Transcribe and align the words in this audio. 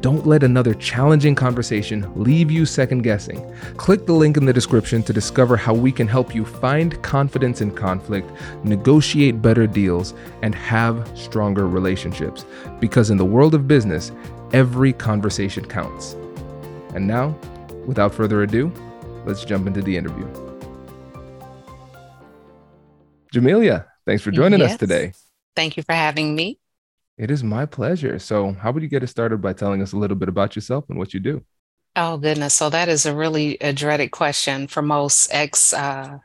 Don't 0.00 0.26
let 0.26 0.44
another 0.44 0.74
challenging 0.74 1.34
conversation 1.34 2.08
leave 2.14 2.52
you 2.52 2.64
second 2.64 3.02
guessing. 3.02 3.52
Click 3.76 4.06
the 4.06 4.12
link 4.12 4.36
in 4.36 4.44
the 4.44 4.52
description 4.52 5.02
to 5.02 5.12
discover 5.12 5.56
how 5.56 5.74
we 5.74 5.90
can 5.90 6.06
help 6.06 6.34
you 6.34 6.44
find 6.44 7.02
confidence 7.02 7.60
in 7.60 7.72
conflict, 7.72 8.30
negotiate 8.62 9.42
better 9.42 9.66
deals, 9.66 10.14
and 10.42 10.54
have 10.54 11.10
stronger 11.18 11.66
relationships. 11.66 12.44
Because 12.78 13.10
in 13.10 13.16
the 13.16 13.24
world 13.24 13.54
of 13.56 13.66
business, 13.66 14.12
every 14.52 14.92
conversation 14.92 15.64
counts. 15.64 16.14
And 16.94 17.08
now, 17.08 17.36
without 17.84 18.14
further 18.14 18.42
ado, 18.44 18.72
let's 19.26 19.44
jump 19.44 19.66
into 19.66 19.82
the 19.82 19.96
interview. 19.96 20.26
Jamelia, 23.34 23.86
thanks 24.06 24.22
for 24.22 24.30
joining 24.30 24.60
yes. 24.60 24.72
us 24.72 24.78
today. 24.78 25.12
Thank 25.56 25.76
you 25.76 25.82
for 25.82 25.92
having 25.92 26.36
me. 26.36 26.60
It 27.18 27.30
is 27.32 27.42
my 27.42 27.66
pleasure. 27.66 28.18
So, 28.20 28.52
how 28.52 28.70
would 28.70 28.82
you 28.82 28.88
get 28.88 29.02
us 29.02 29.10
started 29.10 29.42
by 29.42 29.52
telling 29.52 29.82
us 29.82 29.92
a 29.92 29.96
little 29.98 30.16
bit 30.16 30.28
about 30.28 30.54
yourself 30.54 30.84
and 30.88 30.96
what 30.96 31.12
you 31.12 31.20
do? 31.20 31.44
Oh 31.96 32.16
goodness! 32.16 32.54
So 32.54 32.70
that 32.70 32.88
is 32.88 33.06
a 33.06 33.14
really 33.14 33.56
a 33.60 33.72
dreaded 33.72 34.12
question 34.12 34.68
for 34.68 34.82
most 34.82 35.28
ex 35.32 35.72
uh, 35.72 36.18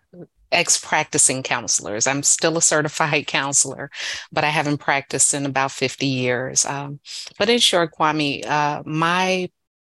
ex 0.52 0.80
practicing 0.80 1.41
counselors. 1.41 2.05
I'm 2.05 2.21
still 2.21 2.58
a 2.58 2.61
certified 2.61 3.26
counselor, 3.27 3.89
but 4.31 4.43
I 4.43 4.49
haven't 4.49 4.77
practiced 4.77 5.33
in 5.33 5.48
about 5.48 5.71
50 5.71 6.05
years. 6.05 6.64
Um, 6.64 6.99
but 7.39 7.49
in 7.49 7.58
short, 7.58 7.92
Kwame, 7.98 8.45
uh, 8.45 8.83
my 8.86 9.49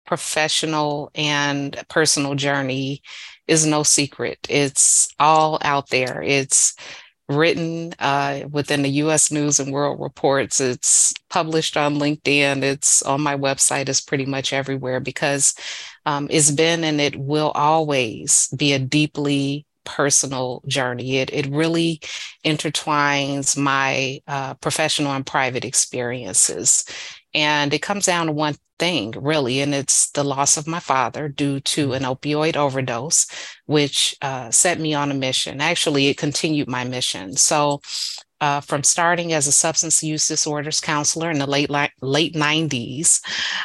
professional 0.08 1.12
and 1.14 1.80
personal 1.90 2.34
journey 2.34 3.04
is 3.46 3.68
no 3.68 3.84
secret. 3.84 4.40
It's 4.50 5.14
all 5.20 5.60
out 5.62 5.90
there. 5.90 6.24
It's 6.24 6.76
written 7.30 7.94
uh, 8.00 8.42
within 8.52 8.84
the 8.84 8.90
US 9.04 9.32
News 9.32 9.60
and 9.60 9.72
World 9.72 10.00
Reports. 10.00 10.60
It's 10.60 11.14
published 11.30 11.78
on 11.78 11.96
LinkedIn. 11.96 12.64
It's 12.64 13.02
on 13.02 13.22
my 13.22 13.36
website. 13.36 13.90
It's 13.90 14.02
pretty 14.02 14.26
much 14.26 14.54
everywhere 14.54 15.00
because 15.00 15.56
um, 16.06 16.28
it's 16.30 16.52
been 16.52 16.84
and 16.84 17.02
it 17.02 17.16
will 17.16 17.52
always 17.52 18.50
be 18.56 18.74
a 18.74 18.80
deeply 18.80 19.66
personal 19.88 20.62
journey. 20.68 21.18
It, 21.18 21.34
it 21.34 21.48
really 21.48 22.02
intertwines 22.46 23.58
my 23.58 24.20
uh, 24.28 24.56
professional 24.56 25.14
and 25.14 25.26
private 25.26 25.64
experiences. 25.64 26.86
And 27.38 27.72
it 27.72 27.84
comes 27.84 28.08
down 28.08 28.26
to 28.26 28.32
one 28.32 28.56
thing, 28.80 29.12
really, 29.12 29.62
and 29.62 29.76
it's 29.76 30.10
the 30.10 30.24
loss 30.24 30.58
of 30.58 30.66
my 30.66 30.80
father 30.80 31.30
due 31.30 31.60
to 31.60 31.94
an 31.94 32.02
opioid 32.02 32.56
overdose, 32.56 33.28
which 33.68 34.16
uh, 34.24 34.50
set 34.50 34.80
me 34.80 34.96
on 34.96 35.12
a 35.12 35.14
mission. 35.14 35.62
Actually, 35.62 36.08
it 36.08 36.18
continued 36.18 36.68
my 36.68 36.84
mission. 36.84 37.34
So, 37.34 37.82
uh, 38.42 38.62
from 38.62 38.82
starting 38.84 39.34
as 39.34 39.46
a 39.46 39.52
substance 39.52 40.02
use 40.02 40.28
disorders 40.28 40.80
counselor 40.80 41.30
in 41.30 41.38
the 41.38 41.46
late 41.46 41.70
late 42.02 42.34
90s, 42.34 43.22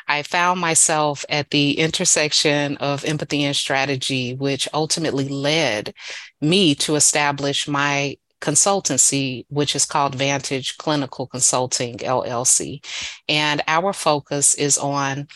I 0.07 0.23
found 0.23 0.61
myself 0.61 1.25
at 1.31 1.49
the 1.49 1.79
intersection 1.79 2.77
of 2.77 3.07
empathy 3.07 3.45
and 3.45 3.57
strategy, 3.57 4.35
which 4.35 4.69
ultimately 4.75 5.29
led 5.31 5.95
me 6.43 6.75
to 6.75 6.97
establish 6.97 7.67
my 7.67 8.17
consultancy, 8.43 9.47
which 9.49 9.75
is 9.75 9.87
called 9.87 10.15
Vantage 10.15 10.77
Clinical 10.77 11.27
Consulting 11.27 11.99
LLC. 11.99 12.85
And 13.29 13.63
our 13.67 13.93
focus 13.95 14.55
is 14.55 14.77
on 14.77 15.29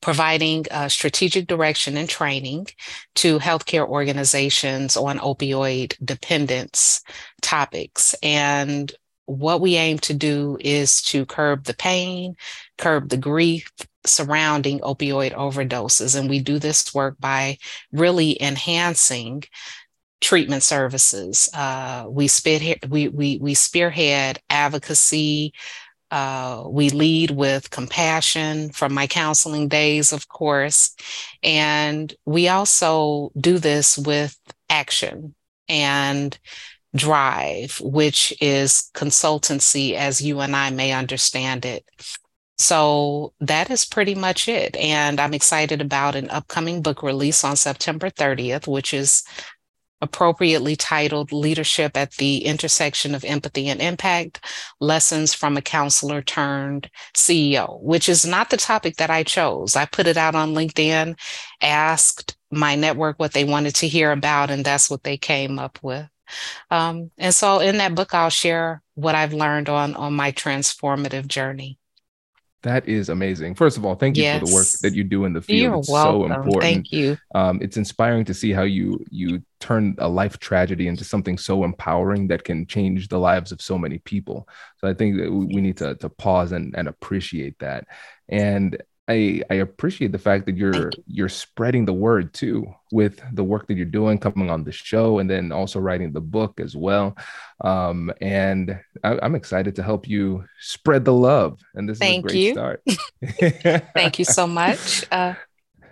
providing 0.00 0.64
uh, 0.70 0.88
strategic 0.88 1.46
direction 1.46 1.96
and 1.96 2.08
training 2.08 2.66
to 3.16 3.38
healthcare 3.38 3.86
organizations 3.86 4.96
on 4.96 5.18
opioid 5.18 5.94
dependence 6.04 7.02
topics. 7.42 8.14
And 8.22 8.92
what 9.26 9.60
we 9.60 9.74
aim 9.76 9.98
to 9.98 10.14
do 10.14 10.56
is 10.60 11.02
to 11.02 11.26
curb 11.26 11.64
the 11.64 11.74
pain, 11.74 12.36
curb 12.78 13.08
the 13.08 13.16
grief 13.16 13.70
surrounding 14.04 14.78
opioid 14.80 15.34
overdoses. 15.34 16.18
And 16.18 16.30
we 16.30 16.38
do 16.38 16.58
this 16.58 16.94
work 16.94 17.16
by 17.18 17.58
really 17.92 18.40
enhancing 18.40 19.42
treatment 20.20 20.62
services. 20.62 21.48
Uh, 21.54 22.06
we, 22.08 22.28
spearhead, 22.28 22.90
we, 22.90 23.08
we, 23.08 23.38
we 23.38 23.54
spearhead 23.54 24.40
advocacy. 24.48 25.52
Uh, 26.10 26.64
we 26.68 26.88
lead 26.90 27.32
with 27.32 27.70
compassion 27.70 28.70
from 28.70 28.94
my 28.94 29.06
counseling 29.06 29.68
days, 29.68 30.12
of 30.12 30.28
course. 30.28 30.94
And 31.42 32.14
we 32.24 32.48
also 32.48 33.30
do 33.38 33.58
this 33.58 33.98
with 33.98 34.38
action 34.70 35.34
and 35.68 36.38
drive, 36.94 37.78
which 37.82 38.32
is 38.40 38.90
consultancy 38.94 39.94
as 39.94 40.20
you 40.20 40.40
and 40.40 40.56
I 40.56 40.70
may 40.70 40.92
understand 40.92 41.64
it. 41.64 41.84
So 42.58 43.34
that 43.40 43.70
is 43.70 43.84
pretty 43.84 44.14
much 44.14 44.48
it. 44.48 44.76
And 44.76 45.20
I'm 45.20 45.34
excited 45.34 45.82
about 45.82 46.14
an 46.14 46.30
upcoming 46.30 46.80
book 46.80 47.02
release 47.02 47.44
on 47.44 47.56
September 47.56 48.08
30th, 48.08 48.66
which 48.66 48.94
is 48.94 49.24
appropriately 50.00 50.76
titled 50.76 51.32
Leadership 51.32 51.96
at 51.96 52.12
the 52.12 52.44
Intersection 52.44 53.14
of 53.14 53.24
Empathy 53.24 53.68
and 53.68 53.80
Impact 53.80 54.44
Lessons 54.80 55.34
from 55.34 55.56
a 55.56 55.62
Counselor 55.62 56.22
Turned 56.22 56.90
CEO, 57.14 57.80
which 57.82 58.08
is 58.08 58.26
not 58.26 58.50
the 58.50 58.56
topic 58.56 58.96
that 58.96 59.10
I 59.10 59.22
chose. 59.22 59.76
I 59.76 59.86
put 59.86 60.06
it 60.06 60.16
out 60.16 60.34
on 60.34 60.54
LinkedIn, 60.54 61.18
asked 61.60 62.36
my 62.50 62.74
network 62.74 63.18
what 63.18 63.32
they 63.32 63.44
wanted 63.44 63.74
to 63.76 63.88
hear 63.88 64.12
about, 64.12 64.50
and 64.50 64.64
that's 64.64 64.90
what 64.90 65.02
they 65.02 65.16
came 65.16 65.58
up 65.58 65.78
with. 65.82 66.08
Um, 66.70 67.10
and 67.18 67.34
so 67.34 67.60
in 67.60 67.78
that 67.78 67.94
book, 67.94 68.14
I'll 68.14 68.30
share 68.30 68.82
what 68.94 69.14
I've 69.14 69.32
learned 69.32 69.68
on, 69.68 69.94
on 69.94 70.14
my 70.14 70.32
transformative 70.32 71.26
journey. 71.26 71.78
That 72.62 72.88
is 72.88 73.08
amazing. 73.08 73.54
First 73.54 73.76
of 73.76 73.84
all, 73.84 73.94
thank 73.94 74.16
you 74.16 74.24
yes. 74.24 74.40
for 74.40 74.46
the 74.46 74.54
work 74.54 74.66
that 74.82 74.92
you 74.92 75.04
do 75.04 75.24
in 75.24 75.32
the 75.32 75.40
field. 75.40 75.60
You're 75.60 75.78
it's 75.78 75.88
welcome. 75.88 76.32
so 76.32 76.36
important. 76.36 76.62
Thank 76.62 76.92
you. 76.92 77.16
Um, 77.32 77.60
it's 77.62 77.76
inspiring 77.76 78.24
to 78.24 78.34
see 78.34 78.50
how 78.50 78.62
you 78.62 79.04
you 79.08 79.42
turn 79.66 79.96
a 79.98 80.08
life 80.08 80.38
tragedy 80.38 80.86
into 80.86 81.04
something 81.04 81.36
so 81.36 81.64
empowering 81.64 82.28
that 82.28 82.44
can 82.44 82.66
change 82.66 83.08
the 83.08 83.18
lives 83.18 83.50
of 83.50 83.60
so 83.60 83.76
many 83.76 83.98
people. 83.98 84.48
So 84.78 84.88
I 84.88 84.94
think 84.94 85.16
that 85.18 85.30
we 85.30 85.60
need 85.60 85.76
to 85.78 85.96
to 85.96 86.08
pause 86.08 86.52
and, 86.52 86.74
and 86.76 86.88
appreciate 86.88 87.58
that. 87.58 87.86
And 88.28 88.80
I 89.08 89.42
I 89.50 89.54
appreciate 89.54 90.12
the 90.12 90.18
fact 90.18 90.46
that 90.46 90.56
you're 90.56 90.90
you. 91.06 91.24
are 91.24 91.28
spreading 91.28 91.84
the 91.84 91.92
word 91.92 92.32
too 92.32 92.66
with 92.92 93.20
the 93.32 93.44
work 93.44 93.66
that 93.66 93.74
you're 93.74 93.86
doing, 93.86 94.18
coming 94.18 94.50
on 94.50 94.64
the 94.64 94.72
show, 94.72 95.18
and 95.18 95.28
then 95.28 95.50
also 95.50 95.80
writing 95.80 96.12
the 96.12 96.20
book 96.20 96.60
as 96.60 96.76
well. 96.76 97.16
Um, 97.60 98.12
and 98.20 98.78
I, 99.02 99.24
am 99.24 99.34
excited 99.34 99.74
to 99.76 99.82
help 99.82 100.08
you 100.08 100.44
spread 100.60 101.04
the 101.04 101.12
love. 101.12 101.60
And 101.74 101.88
this 101.88 101.98
Thank 101.98 102.26
is 102.26 102.32
a 102.32 102.34
great 102.34 102.42
you. 102.42 102.52
start. 102.52 102.82
Thank 103.94 104.18
you 104.18 104.24
so 104.24 104.46
much. 104.46 105.04
Uh, 105.12 105.34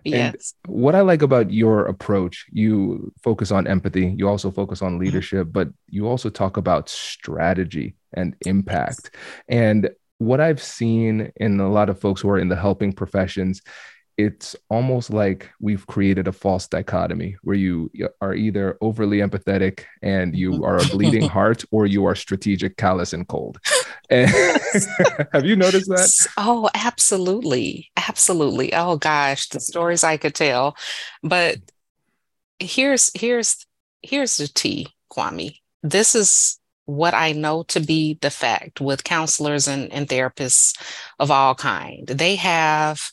yes. 0.05 0.55
And 0.65 0.75
what 0.75 0.95
I 0.95 1.01
like 1.01 1.23
about 1.23 1.51
your 1.51 1.87
approach, 1.87 2.47
you 2.51 3.13
focus 3.23 3.51
on 3.51 3.67
empathy, 3.67 4.15
you 4.17 4.29
also 4.29 4.51
focus 4.51 4.83
on 4.83 4.93
mm-hmm. 4.93 5.05
leadership, 5.05 5.45
mm-hmm. 5.45 5.53
but 5.53 5.69
you 5.89 6.07
also 6.09 6.31
talk 6.31 6.57
about 6.57 6.89
strategy 6.89 7.95
and 8.13 8.37
impact. 8.47 9.15
And 9.49 9.91
what 10.19 10.41
I've 10.41 10.63
seen 10.63 11.33
in 11.37 11.61
a 11.61 11.71
lot 11.71 11.89
of 11.89 12.01
folks 12.01 12.21
who 12.21 12.31
are 12.31 12.39
in 12.39 12.49
the 12.49 12.57
helping 12.57 12.93
professions, 12.93 13.63
it's 14.17 14.55
almost 14.71 15.11
like 15.11 15.51
we've 15.61 15.87
created 15.87 16.29
a 16.29 16.33
false 16.33 16.69
dichotomy 16.69 17.37
where 17.43 17.57
you 17.57 17.91
are 18.21 18.35
either 18.35 18.79
overly 18.81 19.19
empathetic 19.19 19.85
and 20.03 20.37
you 20.37 20.65
are 20.65 20.77
a 20.77 20.87
bleeding 20.87 21.29
heart 21.37 21.65
or 21.73 21.87
you 21.87 22.05
are 22.05 22.15
strategic, 22.15 22.77
callous, 22.77 23.13
and 23.13 23.29
cold. 23.29 23.59
And 24.11 24.31
have 25.33 25.47
you 25.47 25.57
noticed 25.57 25.89
that? 25.89 26.27
Oh, 26.37 26.69
absolutely. 26.75 27.91
Absolutely. 28.09 28.73
Oh 28.75 28.97
gosh, 28.97 29.49
the 29.49 29.61
stories 29.61 30.05
I 30.05 30.17
could 30.17 30.35
tell. 30.35 30.77
But 31.23 31.59
here's 32.59 33.11
here's 33.15 33.67
here's 34.03 34.37
the 34.37 34.49
T, 34.49 34.89
Kwame. 35.13 35.61
This 35.83 36.15
is 36.15 36.59
what 36.87 37.15
I 37.15 37.33
know 37.33 37.63
to 37.65 37.81
be 37.81 38.19
the 38.21 38.31
fact 38.31 38.81
with 38.81 39.05
counselors 39.05 39.69
and, 39.69 39.93
and 39.93 40.09
therapists 40.09 40.79
of 41.19 41.31
all 41.31 41.55
kind. 41.55 42.07
They 42.07 42.37
have 42.37 43.13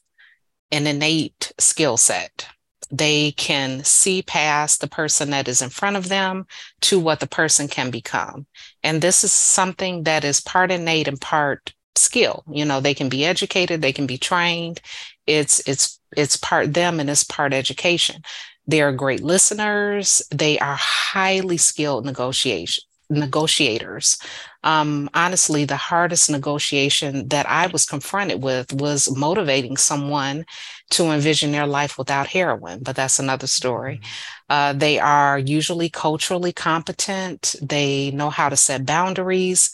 an 0.72 0.88
innate 0.88 1.54
skill 1.60 1.98
set. 1.98 2.48
They 2.92 3.32
can 3.34 3.84
see 3.86 4.22
past 4.22 4.82
the 4.82 4.88
person 4.88 5.30
that 5.32 5.48
is 5.48 5.62
in 5.62 5.70
front 5.70 5.98
of 5.98 6.10
them 6.10 6.46
to 6.82 7.00
what 7.00 7.20
the 7.22 7.28
person 7.28 7.68
can 7.68 7.92
become. 7.92 8.48
And 8.84 9.02
this 9.02 9.24
is 9.24 9.32
something 9.32 10.04
that 10.04 10.26
is 10.26 10.42
part 10.42 10.72
innate 10.72 11.08
and 11.08 11.20
part 11.20 11.74
skill. 11.96 12.44
You 12.52 12.66
know, 12.66 12.80
they 12.80 12.94
can 12.94 13.10
be 13.10 13.26
educated, 13.26 13.82
they 13.82 13.94
can 13.94 14.08
be 14.08 14.18
trained. 14.18 14.82
It's 15.28 15.60
it's 15.68 16.00
it's 16.16 16.38
part 16.38 16.74
them 16.74 17.00
and 17.00 17.10
it's 17.10 17.24
part 17.24 17.54
education. 17.54 18.22
They 18.68 18.82
are 18.82 18.92
great 18.92 19.22
listeners. 19.24 20.22
They 20.32 20.60
are 20.60 20.78
highly 20.78 21.58
skilled 21.58 22.06
negotiation 22.06 22.84
negotiators. 23.12 24.18
Um, 24.64 25.10
honestly, 25.14 25.66
the 25.66 25.76
hardest 25.76 26.30
negotiation 26.30 27.28
that 27.30 27.48
I 27.50 27.68
was 27.68 27.86
confronted 27.86 28.42
with 28.42 28.74
was 28.74 29.16
motivating 29.16 29.78
someone 29.78 30.46
to 30.92 31.12
envision 31.12 31.52
their 31.52 31.68
life 31.68 31.98
without 31.98 32.28
heroin, 32.28 32.80
but 32.82 32.96
that's 32.96 33.20
another 33.20 33.48
story. 33.48 33.98
Mm-hmm. 33.98 34.08
Uh, 34.50 34.74
they 34.74 35.00
are 35.00 35.40
usually 35.40 35.90
culturally 35.90 36.54
competent, 36.54 37.56
they 37.62 38.12
know 38.12 38.30
how 38.30 38.50
to 38.50 38.58
set 38.58 38.86
boundaries. 38.86 39.72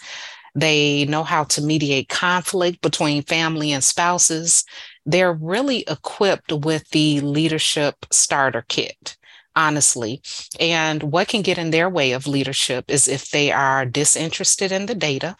They 0.55 1.05
know 1.05 1.23
how 1.23 1.43
to 1.45 1.61
mediate 1.61 2.09
conflict 2.09 2.81
between 2.81 3.23
family 3.23 3.71
and 3.71 3.83
spouses. 3.83 4.63
They're 5.05 5.33
really 5.33 5.83
equipped 5.87 6.51
with 6.51 6.89
the 6.89 7.21
leadership 7.21 8.05
starter 8.11 8.65
kit 8.67 9.17
honestly. 9.57 10.21
And 10.59 11.01
what 11.01 11.27
can 11.27 11.41
get 11.41 11.57
in 11.57 11.71
their 11.71 11.89
way 11.89 12.11
of 12.11 12.27
leadership 12.27 12.85
is 12.89 13.07
if 13.07 13.31
they 13.31 13.51
are 13.51 13.85
disinterested 13.85 14.71
in 14.71 14.85
the 14.85 14.93
data 14.93 15.35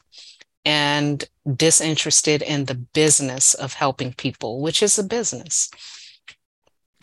and 0.65 1.24
disinterested 1.56 2.42
in 2.42 2.65
the 2.65 2.75
business 2.75 3.53
of 3.53 3.74
helping 3.74 4.12
people, 4.13 4.62
which 4.62 4.83
is 4.83 5.00
a 5.00 5.03
business. 5.03 5.69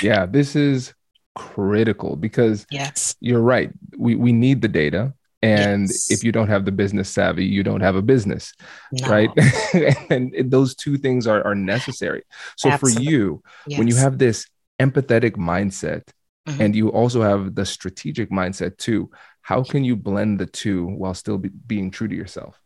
Yeah, 0.03 0.27
this 0.27 0.57
is 0.57 0.93
critical 1.35 2.17
because 2.17 2.67
yes, 2.71 3.15
you're 3.21 3.41
right. 3.41 3.71
We 3.97 4.17
we 4.17 4.33
need 4.33 4.61
the 4.61 4.69
data. 4.69 5.15
And 5.45 5.83
yes. 5.83 6.11
if 6.11 6.25
you 6.25 6.33
don't 6.33 6.49
have 6.49 6.65
the 6.65 6.73
business 6.73 7.09
savvy, 7.09 7.45
you 7.45 7.63
don't 7.63 7.81
have 7.81 7.97
a 7.97 8.03
business, 8.03 8.53
no. 8.93 9.09
right? 9.09 9.31
and 10.11 10.35
those 10.51 10.75
two 10.75 10.97
things 10.97 11.27
are, 11.27 11.45
are 11.47 11.55
necessary. 11.55 12.23
So 12.57 12.71
Absolutely. 12.71 13.05
for 13.05 13.11
you, 13.11 13.43
yes. 13.67 13.79
when 13.79 13.89
you 13.89 13.97
have 13.97 14.19
this 14.19 14.47
empathetic 14.81 15.37
mindset, 15.37 16.03
Mm-hmm. 16.49 16.61
And 16.61 16.77
you 16.77 16.89
also 16.91 17.23
have 17.23 17.55
the 17.55 17.65
strategic 17.65 18.31
mindset 18.31 18.77
too. 18.77 19.11
How 19.41 19.63
can 19.63 19.85
you 19.85 19.97
blend 19.97 20.39
the 20.39 20.47
two 20.47 20.87
while 20.87 21.15
still 21.15 21.39
be, 21.39 21.49
being 21.49 21.91
true 21.91 22.09
to 22.09 22.15
yourself? 22.15 22.61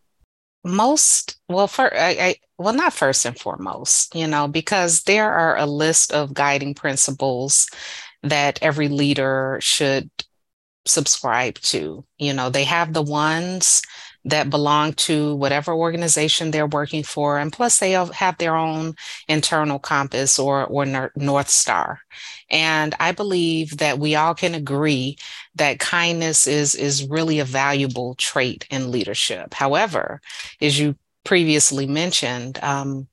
Most, 0.64 1.36
well, 1.48 1.68
for 1.68 1.94
I, 1.94 2.08
I, 2.08 2.34
well, 2.58 2.74
not 2.74 2.92
first 2.92 3.24
and 3.24 3.38
foremost, 3.38 4.14
you 4.14 4.26
know, 4.26 4.48
because 4.48 5.02
there 5.02 5.32
are 5.32 5.56
a 5.56 5.66
list 5.66 6.12
of 6.12 6.34
guiding 6.34 6.74
principles 6.74 7.68
that 8.24 8.58
every 8.62 8.88
leader 8.88 9.58
should 9.62 10.10
subscribe 10.88 11.56
to. 11.60 12.04
You 12.18 12.32
know, 12.32 12.50
they 12.50 12.64
have 12.64 12.92
the 12.92 13.02
ones 13.02 13.82
that 14.24 14.50
belong 14.50 14.92
to 14.92 15.34
whatever 15.36 15.72
organization 15.72 16.50
they're 16.50 16.66
working 16.66 17.02
for. 17.02 17.38
And 17.38 17.52
plus, 17.52 17.78
they 17.78 17.92
have 17.92 18.38
their 18.38 18.56
own 18.56 18.94
internal 19.28 19.78
compass 19.78 20.38
or, 20.38 20.66
or 20.66 21.12
North 21.16 21.48
Star. 21.48 22.00
And 22.50 22.94
I 22.98 23.12
believe 23.12 23.78
that 23.78 23.98
we 23.98 24.16
all 24.16 24.34
can 24.34 24.54
agree 24.54 25.16
that 25.54 25.78
kindness 25.78 26.46
is, 26.46 26.74
is 26.74 27.08
really 27.08 27.38
a 27.38 27.44
valuable 27.44 28.14
trait 28.16 28.66
in 28.70 28.90
leadership. 28.90 29.54
However, 29.54 30.20
as 30.60 30.78
you 30.78 30.96
previously 31.24 31.86
mentioned, 31.86 32.58
um, 32.62 33.08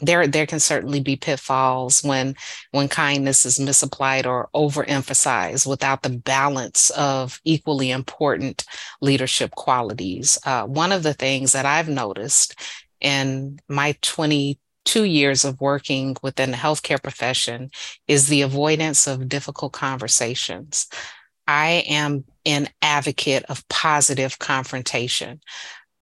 there 0.00 0.26
there 0.26 0.46
can 0.46 0.58
certainly 0.58 1.00
be 1.00 1.16
pitfalls 1.16 2.02
when 2.02 2.34
when 2.72 2.88
kindness 2.88 3.46
is 3.46 3.60
misapplied 3.60 4.26
or 4.26 4.48
overemphasized 4.54 5.66
without 5.66 6.02
the 6.02 6.10
balance 6.10 6.90
of 6.90 7.40
equally 7.44 7.90
important 7.90 8.64
leadership 9.00 9.52
qualities. 9.52 10.38
Uh, 10.44 10.64
one 10.64 10.90
of 10.90 11.02
the 11.02 11.14
things 11.14 11.52
that 11.52 11.66
i've 11.66 11.88
noticed 11.88 12.56
in 13.00 13.58
my 13.68 13.96
22 14.02 15.04
years 15.04 15.44
of 15.44 15.60
working 15.60 16.16
within 16.22 16.50
the 16.50 16.56
healthcare 16.56 17.02
profession 17.02 17.70
is 18.08 18.28
the 18.28 18.42
avoidance 18.42 19.06
of 19.06 19.28
difficult 19.28 19.72
conversations. 19.72 20.88
I 21.46 21.84
am 21.88 22.24
an 22.46 22.68
advocate 22.82 23.44
of 23.48 23.66
positive 23.68 24.38
confrontation 24.38 25.40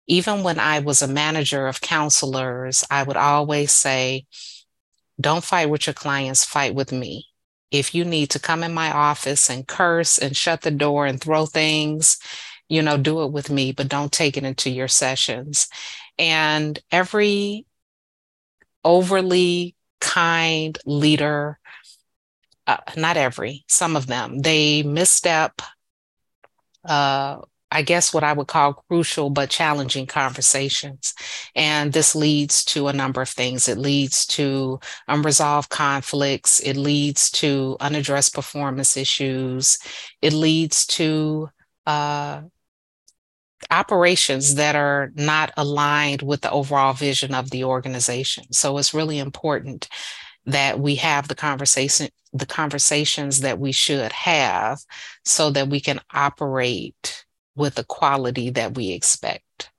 even 0.06 0.42
when 0.42 0.58
I 0.58 0.80
was 0.80 1.02
a 1.02 1.08
manager 1.08 1.66
of 1.66 1.80
counselors, 1.80 2.84
I 2.90 3.02
would 3.02 3.16
always 3.16 3.72
say, 3.72 4.26
don't 5.20 5.44
fight 5.44 5.70
with 5.70 5.86
your 5.86 5.94
clients, 5.94 6.44
fight 6.44 6.74
with 6.74 6.92
me. 6.92 7.26
If 7.70 7.94
you 7.94 8.04
need 8.04 8.30
to 8.30 8.38
come 8.38 8.62
in 8.62 8.74
my 8.74 8.92
office 8.92 9.48
and 9.48 9.66
curse 9.66 10.18
and 10.18 10.36
shut 10.36 10.60
the 10.60 10.70
door 10.70 11.06
and 11.06 11.20
throw 11.20 11.46
things, 11.46 12.18
you 12.68 12.82
know, 12.82 12.96
do 12.96 13.22
it 13.22 13.32
with 13.32 13.50
me, 13.50 13.72
but 13.72 13.88
don't 13.88 14.12
take 14.12 14.36
it 14.36 14.44
into 14.44 14.70
your 14.70 14.88
sessions. 14.88 15.68
And 16.18 16.78
every 16.90 17.66
overly 18.84 19.74
kind 20.00 20.78
leader, 20.84 21.58
uh, 22.66 22.76
not 22.96 23.16
every, 23.16 23.64
some 23.68 23.96
of 23.96 24.06
them, 24.06 24.40
they 24.40 24.82
misstep, 24.82 25.62
uh, 26.84 27.38
I 27.70 27.82
guess, 27.82 28.14
what 28.14 28.24
I 28.24 28.32
would 28.32 28.46
call 28.46 28.84
crucial 28.88 29.30
but 29.30 29.50
challenging 29.50 30.06
conversations. 30.06 31.14
And 31.56 31.92
this 31.92 32.14
leads 32.14 32.64
to 32.66 32.88
a 32.88 32.92
number 32.92 33.22
of 33.22 33.28
things. 33.28 33.68
It 33.68 33.78
leads 33.78 34.26
to 34.28 34.78
unresolved 35.08 35.70
conflicts, 35.70 36.60
it 36.60 36.76
leads 36.76 37.30
to 37.32 37.76
unaddressed 37.80 38.34
performance 38.34 38.96
issues, 38.96 39.78
it 40.22 40.32
leads 40.32 40.86
to 40.86 41.50
uh, 41.86 42.42
operations 43.70 44.54
that 44.56 44.76
are 44.76 45.10
not 45.14 45.52
aligned 45.56 46.22
with 46.22 46.42
the 46.42 46.50
overall 46.50 46.92
vision 46.92 47.34
of 47.34 47.50
the 47.50 47.64
organization. 47.64 48.44
So 48.52 48.78
it's 48.78 48.94
really 48.94 49.18
important 49.18 49.88
that 50.46 50.78
we 50.78 50.96
have 50.96 51.28
the 51.28 51.34
conversation 51.34 52.08
the 52.34 52.46
conversations 52.46 53.40
that 53.40 53.60
we 53.60 53.70
should 53.70 54.10
have 54.10 54.80
so 55.24 55.50
that 55.50 55.68
we 55.68 55.80
can 55.80 56.00
operate 56.12 57.23
with 57.56 57.76
the 57.76 57.84
quality 57.84 58.50
that 58.50 58.74
we 58.74 58.90
expect. 58.90 59.70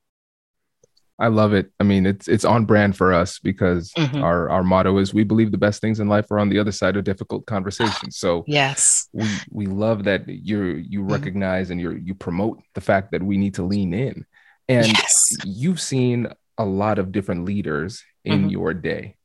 I 1.17 1.27
love 1.27 1.53
it. 1.53 1.71
I 1.79 1.83
mean, 1.83 2.05
it's 2.05 2.27
it's 2.27 2.43
on 2.43 2.65
brand 2.65 2.97
for 2.97 3.13
us 3.13 3.39
because 3.39 3.91
mm-hmm. 3.93 4.21
our 4.21 4.49
our 4.49 4.63
motto 4.63 4.97
is 4.97 5.13
we 5.13 5.23
believe 5.23 5.51
the 5.51 5.57
best 5.57 5.79
things 5.79 6.01
in 6.01 6.09
life 6.09 6.29
are 6.29 6.39
on 6.39 6.49
the 6.49 6.59
other 6.59 6.73
side 6.73 6.97
of 6.97 7.05
difficult 7.05 7.45
conversations. 7.45 8.17
So 8.17 8.43
yes, 8.47 9.07
we 9.13 9.27
we 9.49 9.65
love 9.65 10.03
that 10.05 10.27
you 10.27 10.63
you 10.63 11.01
mm-hmm. 11.01 11.11
recognize 11.11 11.69
and 11.69 11.79
you 11.79 11.91
you 11.91 12.15
promote 12.15 12.61
the 12.73 12.81
fact 12.81 13.11
that 13.11 13.23
we 13.23 13.37
need 13.37 13.53
to 13.55 13.63
lean 13.63 13.93
in. 13.93 14.25
And 14.67 14.87
yes. 14.87 15.37
you've 15.45 15.79
seen 15.79 16.27
a 16.57 16.65
lot 16.65 16.99
of 16.99 17.11
different 17.11 17.45
leaders 17.45 18.03
in 18.25 18.41
mm-hmm. 18.41 18.49
your 18.49 18.73
day. 18.73 19.15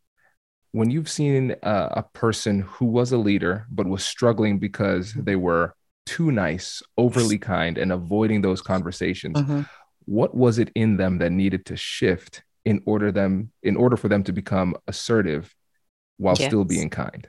When 0.73 0.91
you've 0.91 1.11
seen 1.11 1.57
a, 1.63 1.89
a 1.97 2.05
person 2.13 2.61
who 2.61 2.87
was 2.87 3.11
a 3.11 3.19
leader 3.19 3.67
but 3.69 3.89
was 3.89 4.05
struggling 4.05 4.61
because 4.61 5.13
they 5.15 5.35
were 5.35 5.75
too 6.11 6.33
nice, 6.33 6.83
overly 6.99 7.39
kind, 7.39 7.79
and 7.79 7.93
avoiding 7.93 8.43
those 8.43 8.61
conversations. 8.61 9.39
Mm-hmm. 9.39 9.63
What 10.07 10.35
was 10.35 10.59
it 10.59 10.73
in 10.75 10.97
them 10.97 11.19
that 11.19 11.31
needed 11.31 11.67
to 11.67 11.77
shift 11.77 12.43
in 12.65 12.83
order 12.85 13.13
them 13.13 13.53
in 13.63 13.77
order 13.77 13.97
for 13.97 14.09
them 14.09 14.25
to 14.25 14.33
become 14.33 14.75
assertive 14.89 15.55
while 16.17 16.35
yes. 16.37 16.49
still 16.49 16.65
being 16.65 16.91
kind? 16.91 17.29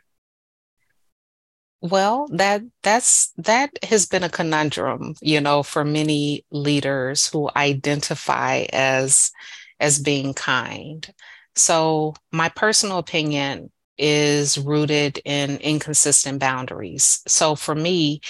Well, 1.82 2.28
that 2.32 2.64
that's 2.82 3.32
that 3.38 3.70
has 3.84 4.08
been 4.08 4.24
a 4.24 4.30
conundrum, 4.30 5.14
you 5.22 5.42
know, 5.42 5.62
for 5.62 5.86
many 5.86 6.44
leaders 6.50 7.28
who 7.28 7.52
identify 7.56 8.66
as 8.74 9.32
as 9.80 10.00
being 10.00 10.34
kind. 10.34 11.08
So, 11.56 12.16
my 12.32 12.50
personal 12.50 12.98
opinion 12.98 13.72
is 13.98 14.58
rooted 14.58 15.20
in 15.24 15.58
inconsistent 15.58 16.40
boundaries. 16.40 17.22
So, 17.28 17.56
for 17.56 17.76
me, 17.76 18.22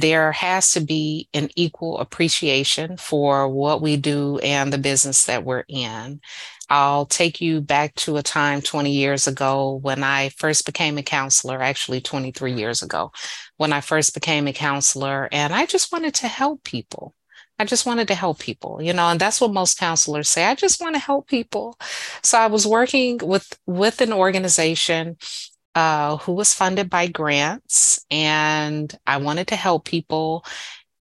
there 0.00 0.32
has 0.32 0.72
to 0.72 0.80
be 0.80 1.28
an 1.34 1.48
equal 1.56 1.98
appreciation 1.98 2.96
for 2.96 3.48
what 3.48 3.82
we 3.82 3.96
do 3.96 4.38
and 4.38 4.72
the 4.72 4.78
business 4.78 5.26
that 5.26 5.44
we're 5.44 5.64
in. 5.68 6.20
I'll 6.70 7.06
take 7.06 7.40
you 7.40 7.60
back 7.60 7.94
to 7.96 8.18
a 8.18 8.22
time 8.22 8.60
20 8.60 8.90
years 8.92 9.26
ago 9.26 9.78
when 9.82 10.04
I 10.04 10.28
first 10.30 10.66
became 10.66 10.98
a 10.98 11.02
counselor, 11.02 11.62
actually 11.62 12.00
23 12.00 12.52
years 12.52 12.82
ago, 12.82 13.10
when 13.56 13.72
I 13.72 13.80
first 13.80 14.12
became 14.14 14.46
a 14.46 14.52
counselor, 14.52 15.28
and 15.32 15.54
I 15.54 15.64
just 15.66 15.90
wanted 15.90 16.14
to 16.16 16.28
help 16.28 16.64
people. 16.64 17.14
I 17.58 17.64
just 17.64 17.86
wanted 17.86 18.06
to 18.08 18.14
help 18.14 18.38
people, 18.38 18.80
you 18.80 18.92
know, 18.92 19.08
and 19.08 19.18
that's 19.18 19.40
what 19.40 19.52
most 19.52 19.78
counselors 19.78 20.28
say. 20.28 20.44
I 20.44 20.54
just 20.54 20.80
want 20.80 20.94
to 20.94 21.00
help 21.00 21.26
people. 21.26 21.76
So 22.22 22.38
I 22.38 22.46
was 22.46 22.66
working 22.66 23.18
with 23.18 23.58
with 23.66 24.00
an 24.00 24.12
organization 24.12 25.16
uh, 25.78 26.16
who 26.18 26.32
was 26.32 26.52
funded 26.52 26.90
by 26.90 27.06
grants, 27.06 28.04
and 28.10 28.92
I 29.06 29.18
wanted 29.18 29.46
to 29.48 29.56
help 29.56 29.84
people. 29.84 30.44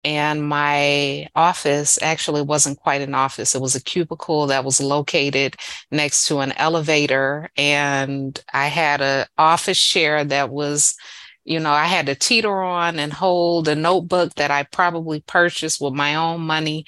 And 0.04 0.48
my 0.48 1.28
office 1.36 2.00
actually 2.04 2.44
wasn't 2.44 2.80
quite 2.80 3.02
an 3.02 3.16
office. 3.16 3.56
It 3.56 3.62
was 3.62 3.76
a 3.76 3.84
cubicle 3.84 4.46
that 4.48 4.64
was 4.64 4.80
located 4.80 5.56
next 5.92 6.28
to 6.28 6.40
an 6.40 6.52
elevator 6.54 7.50
and 7.58 8.40
i 8.54 8.68
had 8.68 9.02
an 9.02 9.26
office 9.38 9.82
chair 9.82 10.24
that 10.24 10.50
was 10.52 10.96
you 11.44 11.60
know 11.60 11.72
i 11.72 11.86
had 11.86 12.06
to 12.06 12.16
teeter 12.16 12.62
on 12.62 13.00
and 13.00 13.14
hold 13.14 13.68
a 13.68 13.76
notebook 13.76 14.34
that 14.36 14.52
i 14.52 14.64
probably 14.64 15.22
purchased 15.22 15.82
with 15.82 15.94
my 15.94 16.16
own 16.16 16.42
money. 16.42 16.86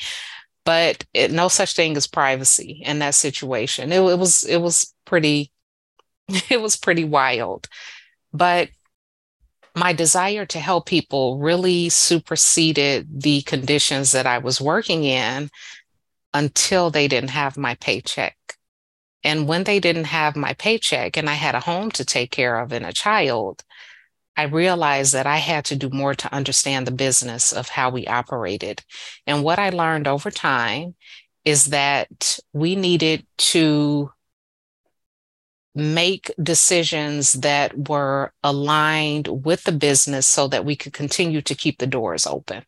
But 0.66 1.06
it, 1.14 1.32
no 1.32 1.48
such 1.48 1.76
thing 1.76 1.98
as 1.98 2.06
privacy 2.08 2.84
in 2.86 3.00
that 3.00 3.16
situation. 3.16 3.92
It, 3.92 4.02
it 4.02 4.20
was 4.20 4.44
it 4.44 4.60
was 4.62 4.94
pretty 5.06 5.52
it 6.50 6.62
was 6.62 6.76
pretty 6.76 7.04
wild 7.04 7.68
but 8.34 8.70
my 9.76 9.94
desire 9.94 10.46
to 10.46 10.60
help 10.60 10.86
people 10.86 11.38
really 11.38 11.90
superseded 11.90 13.22
the 13.22 13.42
conditions 13.44 14.12
that 14.12 14.26
I 14.26 14.40
was 14.40 14.60
working 14.60 15.04
in 15.04 15.50
until 16.34 16.90
they 16.90 17.08
didn't 17.08 17.32
have 17.32 17.58
my 17.58 17.76
paycheck. 17.76 18.36
And 19.24 19.48
when 19.48 19.64
they 19.64 19.80
didn't 19.80 20.06
have 20.06 20.36
my 20.36 20.54
paycheck 20.54 21.18
and 21.18 21.30
I 21.30 21.34
had 21.34 21.56
a 21.56 21.60
home 21.60 21.92
to 21.92 22.06
take 22.06 22.32
care 22.32 22.60
of 22.60 22.72
and 22.72 22.86
a 22.86 22.94
child, 22.94 23.64
I 24.38 24.44
realized 24.44 25.14
that 25.14 25.28
I 25.28 25.38
had 25.38 25.66
to 25.66 25.76
do 25.76 25.90
more 25.90 26.16
to 26.16 26.34
understand 26.34 26.88
the 26.88 26.92
business 26.92 27.52
of 27.52 27.70
how 27.70 27.90
we 27.90 28.08
operated. 28.08 28.82
And 29.28 29.44
what 29.44 29.60
I 29.60 29.70
learned 29.70 30.08
over 30.08 30.32
time 30.32 30.96
is 31.44 31.66
that 31.66 32.40
we 32.54 32.76
needed 32.76 33.26
to 33.38 34.12
make 35.76 36.32
decisions 36.42 37.34
that 37.34 37.90
were 37.90 38.34
aligned 38.44 39.28
with 39.28 39.64
the 39.64 39.72
business 39.72 40.26
so 40.28 40.48
that 40.48 40.66
we 40.66 40.76
could 40.76 40.94
continue 40.94 41.42
to 41.42 41.56
keep 41.56 41.78
the 41.78 41.88
doors 41.88 42.26
open. 42.26 42.64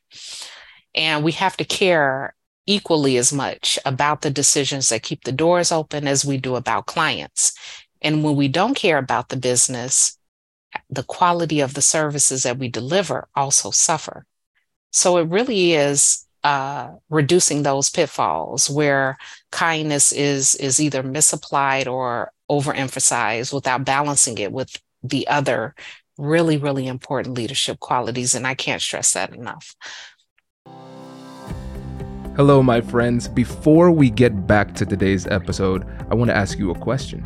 And 0.95 1.23
we 1.23 1.31
have 1.33 1.57
to 1.57 1.65
care 1.65 2.35
equally 2.67 3.17
as 3.17 3.33
much 3.33 3.79
about 3.85 4.21
the 4.21 4.29
decisions 4.29 4.89
that 4.89 5.03
keep 5.03 5.23
the 5.23 5.31
doors 5.31 5.71
open 5.71 6.07
as 6.07 6.23
we 6.23 6.37
do 6.37 6.55
about 6.55 6.85
clients. 6.85 7.53
And 8.01 8.23
when 8.23 8.35
we 8.35 8.47
don't 8.47 8.75
care 8.75 8.97
about 8.97 9.29
the 9.29 9.37
business, 9.37 10.17
the 10.89 11.03
quality 11.03 11.59
of 11.59 11.73
the 11.73 11.81
services 11.81 12.43
that 12.43 12.57
we 12.57 12.67
deliver 12.67 13.27
also 13.35 13.71
suffer. 13.71 14.25
So 14.91 15.17
it 15.17 15.27
really 15.27 15.73
is 15.73 16.25
uh, 16.43 16.89
reducing 17.09 17.63
those 17.63 17.89
pitfalls 17.89 18.69
where 18.69 19.17
kindness 19.51 20.11
is 20.11 20.55
is 20.55 20.79
either 20.79 21.03
misapplied 21.03 21.87
or 21.87 22.31
overemphasized 22.49 23.53
without 23.53 23.85
balancing 23.85 24.37
it 24.37 24.51
with 24.51 24.75
the 25.03 25.27
other 25.27 25.75
really 26.17 26.57
really 26.57 26.87
important 26.87 27.35
leadership 27.35 27.79
qualities 27.79 28.35
and 28.35 28.45
i 28.45 28.53
can't 28.53 28.81
stress 28.81 29.13
that 29.13 29.33
enough. 29.33 29.75
Hello 32.37 32.63
my 32.63 32.79
friends. 32.79 33.27
Before 33.27 33.91
we 33.91 34.09
get 34.09 34.47
back 34.47 34.73
to 34.75 34.85
today's 34.85 35.27
episode 35.27 35.85
i 36.09 36.15
want 36.15 36.29
to 36.29 36.35
ask 36.35 36.57
you 36.57 36.71
a 36.71 36.79
question 36.79 37.25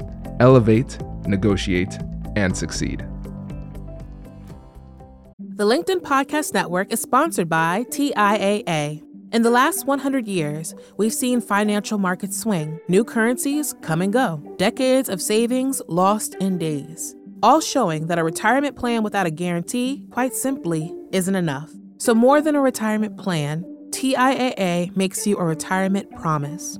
elevate, 0.41 0.97
negotiate, 1.27 1.97
and 2.35 2.57
succeed. 2.57 3.05
The 5.37 5.65
LinkedIn 5.65 6.01
Podcast 6.01 6.53
Network 6.53 6.91
is 6.91 6.99
sponsored 6.99 7.47
by 7.47 7.85
TIAA. 7.89 9.03
In 9.31 9.43
the 9.43 9.51
last 9.51 9.85
100 9.85 10.27
years, 10.27 10.73
we've 10.97 11.13
seen 11.13 11.39
financial 11.39 11.99
markets 11.99 12.37
swing, 12.37 12.79
new 12.89 13.03
currencies 13.03 13.75
come 13.81 14.01
and 14.01 14.11
go, 14.11 14.41
decades 14.57 15.07
of 15.07 15.21
savings 15.21 15.81
lost 15.87 16.35
in 16.41 16.57
days, 16.57 17.15
all 17.43 17.61
showing 17.61 18.07
that 18.07 18.17
a 18.17 18.23
retirement 18.23 18.75
plan 18.75 19.03
without 19.03 19.27
a 19.27 19.31
guarantee, 19.31 20.03
quite 20.09 20.33
simply, 20.33 20.93
isn't 21.11 21.35
enough. 21.35 21.71
So, 21.97 22.15
more 22.15 22.41
than 22.41 22.55
a 22.55 22.61
retirement 22.61 23.15
plan, 23.17 23.63
TIAA 23.91 24.95
makes 24.97 25.27
you 25.27 25.37
a 25.37 25.45
retirement 25.45 26.09
promise 26.15 26.79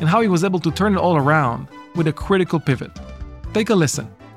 and 0.00 0.08
how 0.08 0.20
he 0.20 0.28
was 0.28 0.44
able 0.44 0.60
to 0.60 0.70
turn 0.70 0.94
it 0.94 0.98
all 0.98 1.16
around 1.16 1.68
with 1.94 2.06
a 2.08 2.12
critical 2.12 2.60
pivot. 2.60 2.90
Take 3.52 3.70
a 3.70 3.74
listen. 3.74 4.08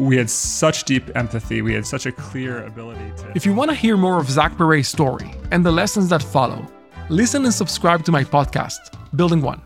we 0.00 0.16
had 0.16 0.30
such 0.30 0.84
deep 0.84 1.14
empathy. 1.14 1.60
We 1.60 1.74
had 1.74 1.86
such 1.86 2.06
a 2.06 2.12
clear 2.12 2.64
ability 2.64 3.12
to. 3.18 3.32
If 3.34 3.44
you 3.44 3.52
want 3.52 3.70
to 3.70 3.76
hear 3.76 3.96
more 3.98 4.18
of 4.18 4.30
Zach 4.30 4.56
Perret's 4.56 4.88
story 4.88 5.30
and 5.50 5.64
the 5.64 5.70
lessons 5.70 6.08
that 6.08 6.22
follow, 6.22 6.66
listen 7.10 7.44
and 7.44 7.52
subscribe 7.52 8.04
to 8.06 8.12
my 8.12 8.24
podcast, 8.24 8.78
Building 9.14 9.42
One. 9.42 9.60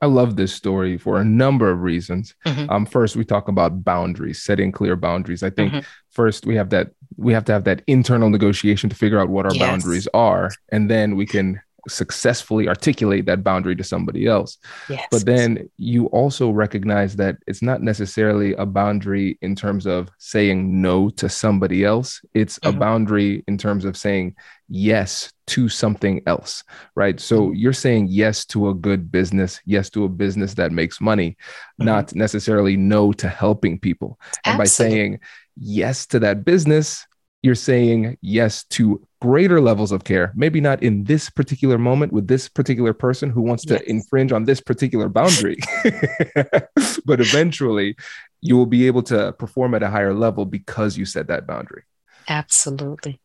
I 0.00 0.06
love 0.06 0.36
this 0.36 0.54
story 0.54 0.98
for 0.98 1.18
a 1.20 1.24
number 1.24 1.70
of 1.70 1.82
reasons. 1.82 2.34
Mm-hmm. 2.46 2.70
Um, 2.70 2.86
first, 2.86 3.16
we 3.16 3.24
talk 3.24 3.48
about 3.48 3.82
boundaries, 3.84 4.42
setting 4.42 4.72
clear 4.72 4.94
boundaries. 4.96 5.42
I 5.42 5.50
think 5.50 5.72
mm-hmm. 5.72 5.86
first 6.10 6.46
we 6.46 6.54
have 6.56 6.70
that 6.70 6.92
we 7.16 7.32
have 7.32 7.44
to 7.46 7.52
have 7.52 7.64
that 7.64 7.82
internal 7.86 8.30
negotiation 8.30 8.88
to 8.90 8.96
figure 8.96 9.18
out 9.18 9.28
what 9.28 9.46
our 9.46 9.54
yes. 9.54 9.60
boundaries 9.60 10.08
are, 10.14 10.50
and 10.70 10.90
then 10.90 11.16
we 11.16 11.26
can 11.26 11.60
successfully 11.88 12.68
articulate 12.68 13.26
that 13.26 13.44
boundary 13.44 13.76
to 13.76 13.84
somebody 13.84 14.26
else. 14.26 14.58
Yes. 14.88 15.06
But 15.10 15.26
then 15.26 15.68
you 15.76 16.06
also 16.06 16.50
recognize 16.50 17.16
that 17.16 17.36
it's 17.46 17.62
not 17.62 17.82
necessarily 17.82 18.54
a 18.54 18.66
boundary 18.66 19.38
in 19.42 19.54
terms 19.54 19.86
of 19.86 20.08
saying 20.18 20.80
no 20.80 21.10
to 21.10 21.28
somebody 21.28 21.84
else. 21.84 22.20
It's 22.34 22.58
Mhm. 22.58 22.68
a 22.68 22.72
boundary 22.72 23.44
in 23.46 23.58
terms 23.58 23.84
of 23.84 23.96
saying 23.96 24.34
yes 24.68 25.32
to 25.48 25.68
something 25.68 26.22
else, 26.26 26.64
right? 26.96 27.20
So 27.20 27.52
you're 27.52 27.72
saying 27.72 28.08
yes 28.10 28.44
to 28.46 28.68
a 28.68 28.74
good 28.74 29.12
business, 29.12 29.60
yes 29.64 29.90
to 29.90 30.04
a 30.04 30.08
business 30.08 30.54
that 30.54 30.72
makes 30.72 31.00
money, 31.00 31.36
Mhm. 31.80 31.84
not 31.84 32.14
necessarily 32.14 32.76
no 32.76 33.12
to 33.12 33.28
helping 33.28 33.78
people. 33.78 34.18
And 34.44 34.58
by 34.58 34.64
saying 34.64 35.20
yes 35.56 36.06
to 36.08 36.18
that 36.20 36.44
business, 36.44 37.06
you're 37.42 37.54
saying 37.54 38.18
yes 38.22 38.64
to 38.64 39.06
greater 39.22 39.60
levels 39.60 39.92
of 39.92 40.04
care, 40.04 40.32
maybe 40.34 40.60
not 40.60 40.82
in 40.82 41.04
this 41.04 41.30
particular 41.30 41.78
moment 41.78 42.12
with 42.12 42.26
this 42.28 42.48
particular 42.48 42.92
person 42.92 43.30
who 43.30 43.42
wants 43.42 43.64
to 43.66 43.74
Yes. 43.74 43.82
infringe 43.86 44.32
on 44.32 44.44
this 44.44 44.60
particular 44.60 45.08
boundary. 45.08 45.56
but 47.04 47.20
eventually, 47.20 47.96
you 48.40 48.56
will 48.56 48.66
be 48.66 48.86
able 48.86 49.02
to 49.04 49.32
perform 49.34 49.74
at 49.74 49.82
a 49.82 49.90
higher 49.90 50.14
level 50.14 50.44
because 50.44 50.96
you 50.98 51.04
set 51.04 51.28
that 51.28 51.46
boundary. 51.46 51.82
Absolutely. 52.28 53.20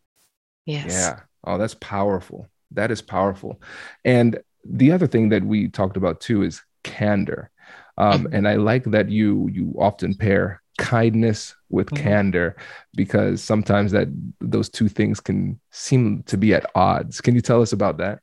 Yes. 0.65 0.91
Yeah. 0.91 1.21
Oh, 1.43 1.57
that's 1.57 1.75
powerful. 1.75 2.47
That 2.71 2.91
is 2.91 3.01
powerful. 3.01 3.61
And 4.05 4.39
the 4.63 4.91
other 4.91 5.07
thing 5.07 5.29
that 5.29 5.43
we 5.43 5.67
talked 5.67 5.97
about 5.97 6.21
too 6.21 6.43
is 6.43 6.61
candor. 6.83 7.49
Um, 7.97 8.27
Mhm. 8.27 8.33
And 8.33 8.47
I 8.47 8.55
like 8.55 8.85
that 8.85 9.09
you 9.09 9.49
you 9.51 9.75
often 9.77 10.15
pair 10.15 10.60
kindness 10.77 11.55
with 11.69 11.93
Mhm. 11.93 11.95
candor 11.95 12.55
because 12.95 13.43
sometimes 13.43 13.91
that 13.91 14.07
those 14.39 14.69
two 14.69 14.89
things 14.89 15.19
can 15.19 15.59
seem 15.71 16.23
to 16.23 16.37
be 16.37 16.53
at 16.53 16.65
odds. 16.75 17.21
Can 17.21 17.35
you 17.35 17.41
tell 17.41 17.61
us 17.61 17.73
about 17.73 17.97
that? 17.97 18.19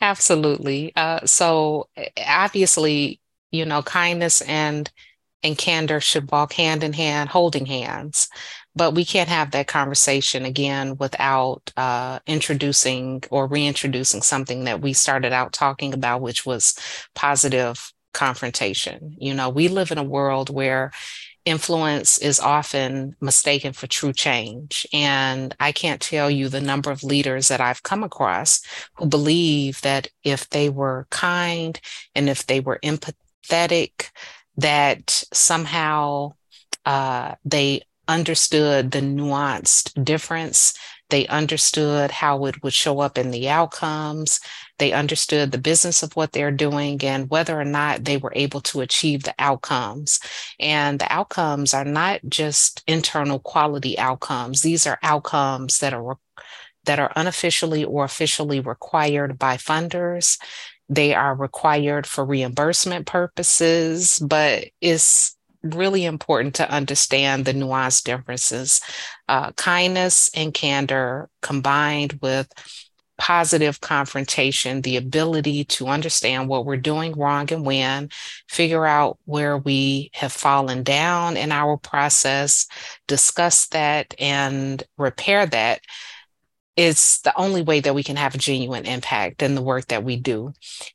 Absolutely. 0.00 0.92
Uh, 0.96 1.20
so 1.24 1.88
eh, 1.96 2.08
obviously, 2.26 3.20
you 3.50 3.64
know, 3.64 3.82
kindness 3.82 4.40
and 4.42 4.90
and 5.42 5.56
candor 5.56 6.00
should 6.00 6.30
walk 6.32 6.52
hand 6.54 6.84
in 6.84 6.92
hand, 6.92 7.30
holding 7.30 7.66
hands. 7.66 8.28
But 8.76 8.94
we 8.94 9.04
can't 9.04 9.28
have 9.30 9.52
that 9.52 9.68
conversation 9.68 10.44
again 10.44 10.96
without 10.98 11.72
uh, 11.76 12.18
introducing 12.26 13.22
or 13.30 13.46
reintroducing 13.46 14.22
something 14.22 14.64
that 14.64 14.82
we 14.82 14.92
started 14.92 15.32
out 15.32 15.52
talking 15.54 15.94
about, 15.94 16.22
which 16.22 16.44
was 16.44 16.76
positive 17.14 17.92
confrontation. 18.14 19.16
You 19.18 19.34
know, 19.34 19.48
we 19.48 19.68
live 19.68 19.92
in 19.92 19.98
a 19.98 20.02
world 20.04 20.50
where 20.50 20.92
influence 21.48 22.18
is 22.18 22.38
often 22.38 23.16
mistaken 23.20 23.72
for 23.72 23.86
true 23.86 24.12
change. 24.12 24.86
And 24.92 25.54
I 25.58 25.72
can't 25.72 26.00
tell 26.00 26.30
you 26.30 26.48
the 26.48 26.60
number 26.60 26.90
of 26.90 27.02
leaders 27.02 27.48
that 27.48 27.60
I've 27.60 27.82
come 27.82 28.04
across 28.04 28.60
who 28.96 29.06
believe 29.06 29.80
that 29.80 30.08
if 30.22 30.48
they 30.50 30.68
were 30.68 31.06
kind 31.10 31.80
and 32.14 32.28
if 32.28 32.46
they 32.46 32.60
were 32.60 32.78
empathetic, 32.84 34.10
that 34.58 35.24
somehow 35.32 36.34
uh, 36.84 37.34
they 37.44 37.82
understood 38.08 38.90
the 38.90 39.00
nuanced 39.00 40.04
difference. 40.04 40.74
They 41.10 41.26
understood 41.28 42.10
how 42.10 42.44
it 42.46 42.62
would 42.62 42.72
show 42.72 43.00
up 43.00 43.16
in 43.16 43.30
the 43.30 43.48
outcomes. 43.48 44.40
They 44.78 44.92
understood 44.92 45.52
the 45.52 45.58
business 45.58 46.02
of 46.02 46.14
what 46.14 46.32
they're 46.32 46.50
doing 46.50 47.02
and 47.04 47.28
whether 47.30 47.58
or 47.58 47.64
not 47.64 48.04
they 48.04 48.16
were 48.16 48.32
able 48.34 48.60
to 48.62 48.80
achieve 48.80 49.24
the 49.24 49.34
outcomes. 49.38 50.20
And 50.58 50.98
the 50.98 51.12
outcomes 51.12 51.74
are 51.74 51.84
not 51.84 52.20
just 52.28 52.82
internal 52.86 53.38
quality 53.38 53.98
outcomes. 53.98 54.62
These 54.62 54.86
are 54.86 54.98
outcomes 55.02 55.78
that 55.78 55.92
are 55.92 56.18
that 56.84 56.98
are 56.98 57.12
unofficially 57.16 57.84
or 57.84 58.04
officially 58.04 58.60
required 58.60 59.38
by 59.38 59.56
funders. 59.56 60.38
They 60.88 61.14
are 61.14 61.34
required 61.34 62.06
for 62.06 62.24
reimbursement 62.24 63.06
purposes, 63.06 64.18
but 64.18 64.64
it's 64.80 65.36
really 65.62 66.04
important 66.04 66.54
to 66.54 66.70
understand 66.70 67.44
the 67.44 67.52
nuanced 67.52 68.04
differences. 68.04 68.80
Uh, 69.28 69.52
kindness 69.52 70.30
and 70.34 70.54
candor 70.54 71.28
combined 71.42 72.18
with 72.22 72.48
positive 73.18 73.80
confrontation, 73.80 74.80
the 74.80 74.96
ability 74.96 75.64
to 75.64 75.88
understand 75.88 76.48
what 76.48 76.64
we're 76.64 76.76
doing 76.76 77.12
wrong 77.12 77.52
and 77.52 77.66
when, 77.66 78.08
figure 78.48 78.86
out 78.86 79.18
where 79.24 79.58
we 79.58 80.10
have 80.14 80.32
fallen 80.32 80.82
down 80.82 81.36
in 81.36 81.52
our 81.52 81.76
process, 81.76 82.66
discuss 83.06 83.66
that 83.68 84.14
and 84.18 84.84
repair 84.96 85.44
that 85.46 85.80
is 86.76 87.20
the 87.24 87.36
only 87.36 87.60
way 87.60 87.80
that 87.80 87.94
we 87.94 88.04
can 88.04 88.14
have 88.14 88.36
a 88.36 88.38
genuine 88.38 88.86
impact 88.86 89.42
in 89.42 89.56
the 89.56 89.62
work 89.62 89.88
that 89.88 90.04
we 90.04 90.16
do. 90.16 90.52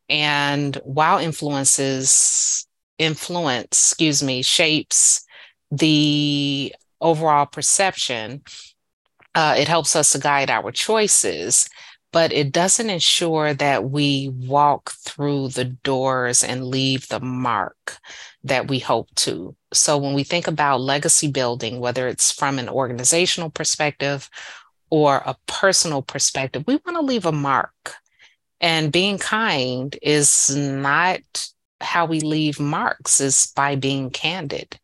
And 0.08 0.76
while 0.86 1.20
influences 1.20 2.66
influence, 2.98 3.66
excuse 3.92 4.24
me, 4.24 4.42
shapes 4.44 5.26
the 5.72 6.74
overall 7.02 7.46
perception, 7.46 8.44
uh, 9.36 9.56
it 9.58 9.68
helps 9.68 9.96
us 9.96 10.12
to 10.12 10.20
guide 10.20 10.50
our 10.50 10.72
choices, 10.72 11.68
but 12.14 12.32
it 12.32 12.52
doesn't 12.52 12.92
ensure 12.92 13.56
that 13.56 13.90
we 13.90 14.30
walk 14.30 14.92
through 14.92 15.50
the 15.50 15.66
doors 15.66 16.44
and 16.44 16.68
leave 16.68 17.08
the 17.08 17.20
mark 17.20 17.98
that 18.44 18.68
we 18.68 18.78
hope 18.78 19.10
to. 19.16 19.56
So 19.74 19.98
when 19.98 20.14
we 20.14 20.24
think 20.24 20.48
about 20.48 20.80
legacy 20.80 21.28
building, 21.28 21.80
whether 21.80 22.08
it's 22.08 22.32
from 22.32 22.60
an 22.60 22.70
organizational 22.70 23.50
perspective 23.50 24.30
or 24.92 25.24
a 25.26 25.36
personal 25.48 26.04
perspective, 26.04 26.64
we 26.68 26.80
want 26.86 26.98
to 26.98 27.02
leave 27.02 27.26
a 27.26 27.32
mark. 27.32 27.96
And 28.62 28.92
being 28.92 29.18
kind 29.18 29.98
is 30.04 30.56
not 30.56 31.20
how 31.82 32.06
we 32.06 32.20
leave 32.20 32.60
marks, 32.60 33.20
is 33.20 33.52
by 33.56 33.76
being 33.76 34.12
candid. 34.12 34.80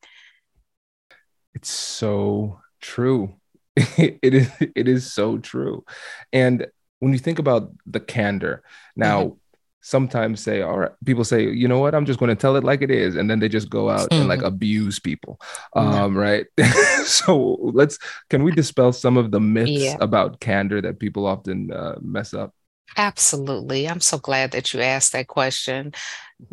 It's 1.53 1.69
so 1.71 2.59
true. 2.81 3.35
it 3.75 4.33
is 4.33 4.51
it 4.59 4.87
is 4.87 5.13
so 5.13 5.37
true. 5.37 5.85
And 6.33 6.67
when 6.99 7.13
you 7.13 7.19
think 7.19 7.39
about 7.39 7.71
the 7.85 7.99
candor, 7.99 8.63
now 8.95 9.38
sometimes 9.81 10.41
say, 10.41 10.62
all 10.62 10.77
right, 10.77 10.91
people 11.05 11.23
say, 11.23 11.47
you 11.49 11.67
know 11.67 11.79
what, 11.79 11.95
I'm 11.95 12.05
just 12.05 12.19
going 12.19 12.29
to 12.29 12.35
tell 12.35 12.57
it 12.57 12.63
like 12.65 12.81
it 12.81 12.91
is. 12.91 13.15
And 13.15 13.29
then 13.29 13.39
they 13.39 13.47
just 13.47 13.69
go 13.69 13.89
out 13.89 14.12
and 14.17 14.27
like 14.27 14.41
Mhm. 14.41 14.47
abuse 14.47 14.99
people. 14.99 15.39
No. 15.73 16.05
Um, 16.05 16.17
right. 16.17 16.45
so 17.05 17.57
let's 17.73 17.97
can 18.29 18.43
we 18.43 18.51
dispel 18.51 18.91
some 18.91 19.15
of 19.17 19.31
the 19.31 19.39
myths 19.39 19.71
Yeah. 19.71 19.97
about 20.01 20.41
candor 20.41 20.81
that 20.81 20.99
people 20.99 21.25
often 21.25 21.71
uh, 21.71 21.95
mess 22.01 22.33
up? 22.33 22.53
Absolutely. 22.97 23.88
I'm 23.88 24.01
so 24.01 24.17
glad 24.17 24.51
that 24.51 24.73
you 24.73 24.81
asked 24.81 25.13
that 25.13 25.27
question 25.27 25.93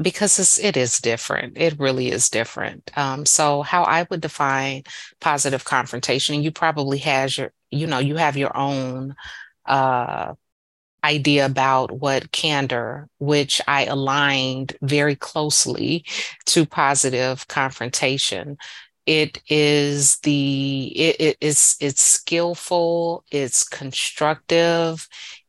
because 0.00 0.38
it's, 0.38 0.58
it 0.58 0.76
is 0.76 0.98
different. 0.98 1.56
It 1.58 1.78
really 1.78 2.10
is 2.10 2.28
different. 2.30 2.90
Um, 2.96 3.26
so 3.26 3.62
how 3.62 3.84
I 3.84 4.06
would 4.10 4.20
define 4.20 4.82
positive 5.20 5.64
confrontation, 5.64 6.42
you 6.42 6.50
probably 6.52 6.98
has 6.98 7.38
your, 7.38 7.52
you 7.70 7.86
know, 7.86 7.98
you 7.98 8.16
have 8.16 8.36
your 8.36 8.56
own 8.56 9.14
uh, 9.66 10.34
idea 11.04 11.46
about 11.46 11.92
what 11.92 12.32
candor, 12.32 13.08
which 13.18 13.60
I 13.68 13.84
aligned 13.86 14.76
very 14.82 15.14
closely 15.16 16.04
to 16.46 16.66
positive 16.66 17.46
confrontation. 17.48 18.56
It 19.06 19.40
is 19.48 20.18
the 20.20 20.92
it, 20.96 21.20
it 21.20 21.36
is 21.40 21.76
it's 21.80 22.02
skillful, 22.02 23.24
it's 23.30 23.62
constructive, 23.62 25.06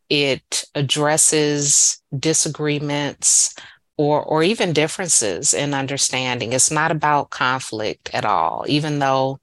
it 0.09 0.63
addresses 0.75 2.01
disagreements 2.17 3.55
or 3.97 4.23
or 4.23 4.43
even 4.43 4.73
differences 4.73 5.55
in 5.55 5.73
understanding. 5.73 6.53
It's 6.53 6.69
not 6.69 6.91
about 6.91 7.31
conflict 7.31 8.11
at 8.13 8.25
all, 8.25 8.63
even 8.67 8.99
though 8.99 9.39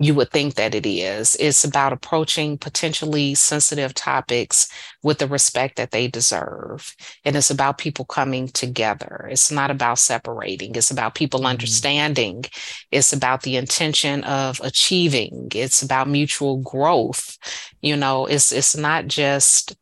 you 0.00 0.14
would 0.14 0.30
think 0.30 0.54
that 0.56 0.74
it 0.74 0.86
is. 0.86 1.36
It's 1.38 1.64
about 1.64 1.92
approaching 1.92 2.58
potentially 2.58 3.34
sensitive 3.36 3.94
topics 3.94 4.68
with 5.02 5.18
the 5.18 5.28
respect 5.28 5.76
that 5.76 5.92
they 5.92 6.08
deserve. 6.08 6.96
And 7.24 7.36
it's 7.36 7.50
about 7.50 7.78
people 7.78 8.06
coming 8.06 8.48
together. 8.48 9.28
It's 9.30 9.50
not 9.52 9.70
about 9.70 9.98
separating. 9.98 10.74
It's 10.74 10.90
about 10.90 11.14
people 11.14 11.42
Mhm. 11.42 11.50
understanding. 11.50 12.46
It's 12.90 13.12
about 13.12 13.42
the 13.42 13.56
intention 13.56 14.24
of 14.24 14.60
achieving. 14.64 15.48
It's 15.54 15.82
about 15.82 16.08
mutual 16.08 16.58
growth. 16.58 17.38
You 17.82 17.96
know, 17.96 18.26
it's 18.26 18.52
it's 18.52 18.76
not 18.76 19.06
just 19.06 19.76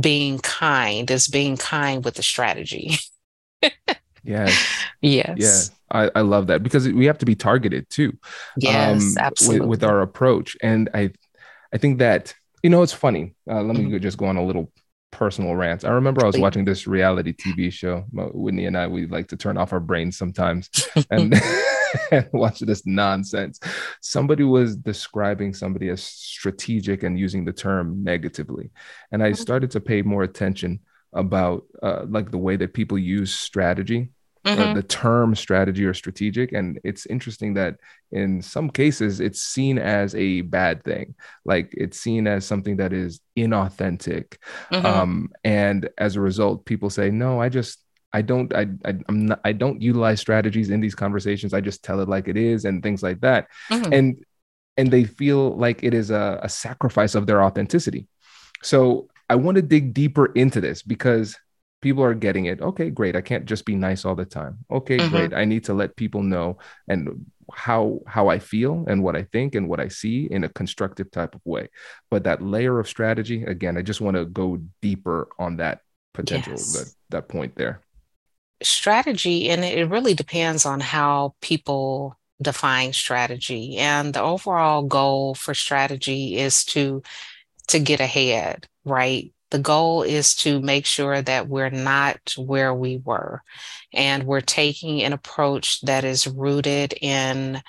being 0.00 0.38
kind, 0.40 1.10
it's 1.10 1.28
being 1.28 1.56
kind 1.56 2.04
with 2.04 2.18
a 2.18 2.22
strategy. 2.22 2.98
Yes. 4.22 4.86
yes. 5.00 5.36
Yeah. 5.38 5.75
I, 5.90 6.10
I 6.14 6.20
love 6.22 6.48
that 6.48 6.62
because 6.62 6.88
we 6.88 7.06
have 7.06 7.18
to 7.18 7.26
be 7.26 7.34
targeted 7.34 7.88
too. 7.90 8.12
Yes, 8.60 9.16
um, 9.16 9.16
absolutely. 9.18 9.60
With, 9.60 9.80
with 9.80 9.84
our 9.84 10.00
approach. 10.02 10.56
And 10.62 10.88
I, 10.94 11.10
I 11.72 11.78
think 11.78 11.98
that 11.98 12.34
you 12.62 12.70
know 12.70 12.82
it's 12.82 12.92
funny. 12.92 13.34
Uh, 13.48 13.62
let 13.62 13.76
me 13.76 13.84
Mhm. 13.84 13.90
go- 13.92 13.98
just 13.98 14.18
go 14.18 14.26
on 14.26 14.36
a 14.36 14.44
little 14.44 14.72
personal 15.12 15.54
rant. 15.56 15.84
I 15.84 15.90
remember 15.90 16.22
I 16.22 16.26
was 16.26 16.36
watching 16.38 16.64
this 16.64 16.86
reality 16.86 17.32
TV 17.32 17.70
show. 17.72 18.04
Whitney 18.12 18.66
and 18.66 18.76
I 18.76 18.86
we 18.86 19.06
like 19.06 19.28
to 19.28 19.36
turn 19.36 19.56
off 19.56 19.72
our 19.72 19.80
brains 19.80 20.18
sometimes 20.18 20.70
and, 21.10 21.32
and 22.10 22.28
watch 22.32 22.58
this 22.60 22.84
nonsense. 22.86 23.60
Somebody 24.00 24.44
was 24.44 24.76
describing 24.76 25.54
somebody 25.54 25.88
as 25.88 26.02
strategic 26.02 27.02
and 27.02 27.18
using 27.18 27.44
the 27.44 27.52
term 27.52 28.02
negatively, 28.02 28.70
and 29.12 29.22
I 29.22 29.30
Mhm. 29.30 29.36
started 29.36 29.70
to 29.72 29.80
pay 29.80 30.02
more 30.02 30.22
attention 30.22 30.80
about 31.12 31.64
uh, 31.82 32.04
like 32.08 32.30
the 32.30 32.38
way 32.38 32.56
that 32.56 32.74
people 32.74 32.98
use 32.98 33.32
strategy 33.34 34.10
Mhm. 34.46 34.74
the 34.74 34.82
term 34.82 35.34
strategy 35.34 35.84
or 35.84 35.94
strategic 35.94 36.52
and 36.52 36.78
it's 36.84 37.04
interesting 37.06 37.54
that 37.54 37.74
in 38.12 38.40
some 38.42 38.70
cases 38.70 39.18
it's 39.20 39.42
seen 39.42 39.76
as 39.78 40.14
a 40.14 40.42
bad 40.42 40.84
thing 40.84 41.14
like 41.44 41.68
it's 41.72 41.98
seen 41.98 42.26
as 42.26 42.44
something 42.46 42.76
that 42.76 42.92
is 42.92 43.20
inauthentic 43.36 44.36
Mhm. 44.72 44.84
um, 44.84 45.30
and 45.44 45.88
as 45.98 46.16
a 46.16 46.20
result 46.20 46.64
people 46.64 46.90
say 46.90 47.10
no 47.10 47.40
i 47.40 47.48
just 47.48 47.78
i 48.12 48.22
don't 48.22 48.54
i, 48.54 48.66
I 48.84 48.94
i'm 49.08 49.26
not 49.26 49.40
i 49.44 49.52
don't 49.52 49.82
utilize 49.82 50.20
strategies 50.20 50.70
in 50.70 50.80
these 50.80 50.94
conversations 50.94 51.52
i 51.52 51.60
just 51.60 51.82
tell 51.82 52.00
it 52.00 52.08
like 52.08 52.28
it 52.28 52.36
is 52.36 52.64
and 52.64 52.82
things 52.82 53.02
like 53.02 53.20
that 53.22 53.48
Mhm. 53.70 53.92
and 53.92 54.24
and 54.78 54.90
they 54.90 55.04
feel 55.04 55.56
like 55.56 55.82
it 55.82 55.94
is 55.94 56.10
a, 56.10 56.38
a 56.42 56.48
sacrifice 56.48 57.14
of 57.14 57.26
their 57.26 57.42
authenticity 57.42 58.06
so 58.62 59.08
i 59.28 59.34
want 59.34 59.56
to 59.56 59.62
dig 59.62 59.92
deeper 59.92 60.26
into 60.34 60.60
this 60.60 60.82
because 60.82 61.36
people 61.82 62.02
are 62.02 62.14
getting 62.14 62.46
it 62.46 62.60
okay 62.60 62.90
great 62.90 63.14
i 63.16 63.20
can't 63.20 63.44
just 63.46 63.64
be 63.64 63.74
nice 63.76 64.04
all 64.04 64.14
the 64.14 64.24
time 64.24 64.58
okay 64.70 65.00
Mhm. 65.00 65.02
great 65.02 65.34
i 65.34 65.44
need 65.44 65.64
to 65.64 65.74
let 65.74 65.94
people 65.96 66.22
know 66.22 66.58
and 66.88 67.26
how 67.52 68.00
how 68.06 68.28
i 68.28 68.38
feel 68.38 68.84
and 68.88 69.02
what 69.02 69.14
i 69.14 69.22
think 69.22 69.54
and 69.54 69.68
what 69.68 69.78
i 69.80 69.86
see 69.88 70.26
in 70.30 70.44
a 70.44 70.48
constructive 70.48 71.10
type 71.10 71.34
of 71.34 71.40
way 71.44 71.68
but 72.10 72.24
that 72.24 72.42
layer 72.42 72.78
of 72.80 72.88
strategy 72.88 73.44
again 73.44 73.76
i 73.76 73.82
just 73.82 74.00
want 74.00 74.16
to 74.16 74.24
go 74.26 74.58
deeper 74.82 75.28
on 75.38 75.56
that 75.58 75.80
potential 76.14 76.64
Yes. 76.64 76.72
that, 76.72 76.88
that 77.10 77.28
point 77.28 77.54
there 77.56 77.82
strategy, 78.62 79.48
and 79.50 79.64
it 79.64 79.88
really 79.90 80.14
depends 80.14 80.64
on 80.66 80.80
how 80.80 81.34
people 81.40 82.18
define 82.40 82.92
strategy. 82.92 83.76
And 83.78 84.12
the 84.14 84.22
overall 84.22 84.82
goal 84.82 85.34
for 85.34 85.54
strategy 85.54 86.36
is 86.38 86.64
to 86.66 87.02
to 87.68 87.80
get 87.80 88.00
ahead, 88.00 88.68
right? 88.84 89.32
The 89.50 89.58
goal 89.58 90.02
is 90.02 90.34
to 90.36 90.60
make 90.60 90.86
sure 90.86 91.22
that 91.22 91.48
we're 91.48 91.70
not 91.70 92.34
where 92.36 92.74
we 92.74 93.00
were, 93.04 93.42
and 93.92 94.24
we're 94.24 94.40
taking 94.40 95.02
an 95.02 95.12
approach 95.12 95.80
that 95.82 96.04
is 96.04 96.26
rooted 96.26 96.94
in 97.00 97.62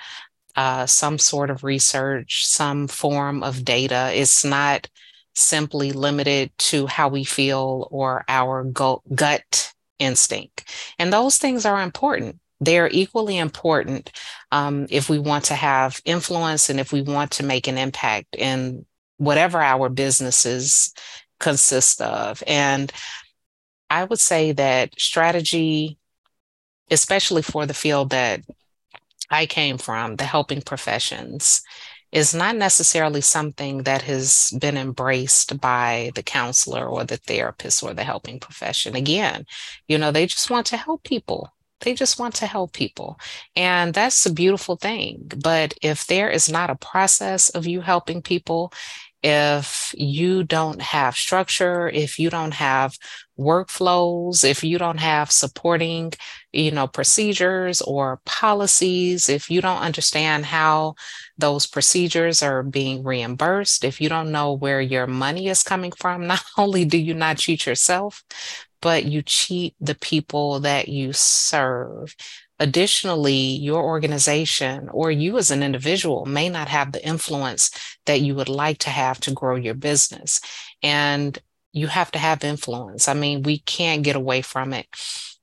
uh, 0.56 0.86
some 0.86 1.18
sort 1.18 1.50
of 1.50 1.62
research, 1.62 2.44
some 2.46 2.88
form 2.88 3.44
of 3.44 3.64
data. 3.64 4.10
It's 4.12 4.44
not 4.44 4.88
simply 5.36 5.92
limited 5.92 6.50
to 6.58 6.88
how 6.88 7.08
we 7.08 7.22
feel 7.22 7.86
or 7.92 8.24
our 8.28 8.64
gut 8.64 9.72
instinct. 10.00 10.64
And 10.98 11.12
those 11.12 11.38
things 11.38 11.64
are 11.64 11.80
important. 11.80 12.40
They're 12.60 12.88
equally 12.90 13.38
important 13.38 14.10
um, 14.50 14.86
if 14.90 15.08
we 15.08 15.18
want 15.18 15.44
to 15.44 15.54
have 15.54 16.00
influence 16.04 16.70
and 16.70 16.80
if 16.80 16.92
we 16.92 17.02
want 17.02 17.32
to 17.32 17.44
make 17.44 17.68
an 17.68 17.78
impact 17.78 18.34
in 18.36 18.84
whatever 19.18 19.60
our 19.60 19.88
businesses 19.88 20.92
consist 21.38 22.00
of. 22.00 22.42
And 22.46 22.92
I 23.90 24.04
would 24.04 24.18
say 24.18 24.52
that 24.52 24.98
strategy, 24.98 25.98
especially 26.90 27.42
for 27.42 27.66
the 27.66 27.74
field 27.74 28.10
that 28.10 28.42
I 29.30 29.46
came 29.46 29.78
from, 29.78 30.16
the 30.16 30.24
helping 30.24 30.62
professions, 30.62 31.62
is 32.10 32.34
not 32.34 32.56
necessarily 32.56 33.20
something 33.20 33.82
that 33.82 34.02
has 34.02 34.50
been 34.58 34.76
embraced 34.78 35.60
by 35.60 36.10
the 36.14 36.22
counselor 36.22 36.86
or 36.86 37.04
the 37.04 37.18
therapist 37.18 37.82
or 37.82 37.92
the 37.92 38.04
helping 38.04 38.40
profession. 38.40 38.96
Again, 38.96 39.44
you 39.88 39.98
know, 39.98 40.10
they 40.10 40.26
just 40.26 40.50
want 40.50 40.66
to 40.68 40.76
help 40.76 41.02
people. 41.04 41.52
They 41.80 41.94
just 41.94 42.18
want 42.18 42.34
to 42.36 42.46
help 42.46 42.72
people. 42.72 43.20
And 43.54 43.94
that's 43.94 44.24
a 44.26 44.32
beautiful 44.32 44.76
thing. 44.76 45.30
But 45.42 45.74
if 45.82 46.06
there 46.06 46.30
is 46.30 46.50
not 46.50 46.70
a 46.70 46.76
process 46.76 47.50
of 47.50 47.66
you 47.66 47.82
helping 47.82 48.22
people, 48.22 48.72
if 49.22 49.92
you 49.96 50.44
don't 50.44 50.80
have 50.80 51.16
structure, 51.16 51.88
if 51.88 52.18
you 52.18 52.30
don't 52.30 52.54
have 52.54 52.96
workflows, 53.38 54.44
if 54.44 54.62
you 54.62 54.78
don't 54.78 54.98
have 54.98 55.30
supporting, 55.30 56.12
you 56.52 56.70
know, 56.70 56.86
procedures 56.86 57.80
or 57.82 58.20
policies, 58.24 59.28
if 59.28 59.50
you 59.50 59.60
don't 59.60 59.80
understand 59.80 60.46
how 60.46 60.94
those 61.36 61.66
procedures 61.66 62.42
are 62.42 62.62
being 62.62 63.02
reimbursed, 63.02 63.84
if 63.84 64.00
you 64.00 64.08
don't 64.08 64.32
know 64.32 64.52
where 64.52 64.80
your 64.80 65.06
money 65.06 65.48
is 65.48 65.62
coming 65.62 65.92
from, 65.92 66.26
not 66.26 66.42
only 66.56 66.84
do 66.84 66.98
you 66.98 67.14
not 67.14 67.38
cheat 67.38 67.66
yourself, 67.66 68.24
but 68.80 69.04
you 69.04 69.22
cheat 69.22 69.74
the 69.80 69.94
people 69.94 70.60
that 70.60 70.88
you 70.88 71.12
serve. 71.12 72.14
Additionally, 72.60 73.34
your 73.34 73.82
organization 73.82 74.88
or 74.90 75.10
you 75.10 75.38
as 75.38 75.50
an 75.50 75.62
individual 75.62 76.26
may 76.26 76.48
not 76.48 76.68
have 76.68 76.92
the 76.92 77.06
influence 77.06 77.70
that 78.06 78.20
you 78.20 78.34
would 78.34 78.48
like 78.48 78.78
to 78.78 78.90
have 78.90 79.20
to 79.20 79.32
grow 79.32 79.54
your 79.54 79.74
business. 79.74 80.40
And 80.82 81.38
you 81.72 81.86
have 81.86 82.10
to 82.12 82.18
have 82.18 82.42
influence. 82.42 83.08
I 83.08 83.14
mean, 83.14 83.42
we 83.42 83.58
can't 83.60 84.02
get 84.02 84.16
away 84.16 84.42
from 84.42 84.72
it. 84.72 84.86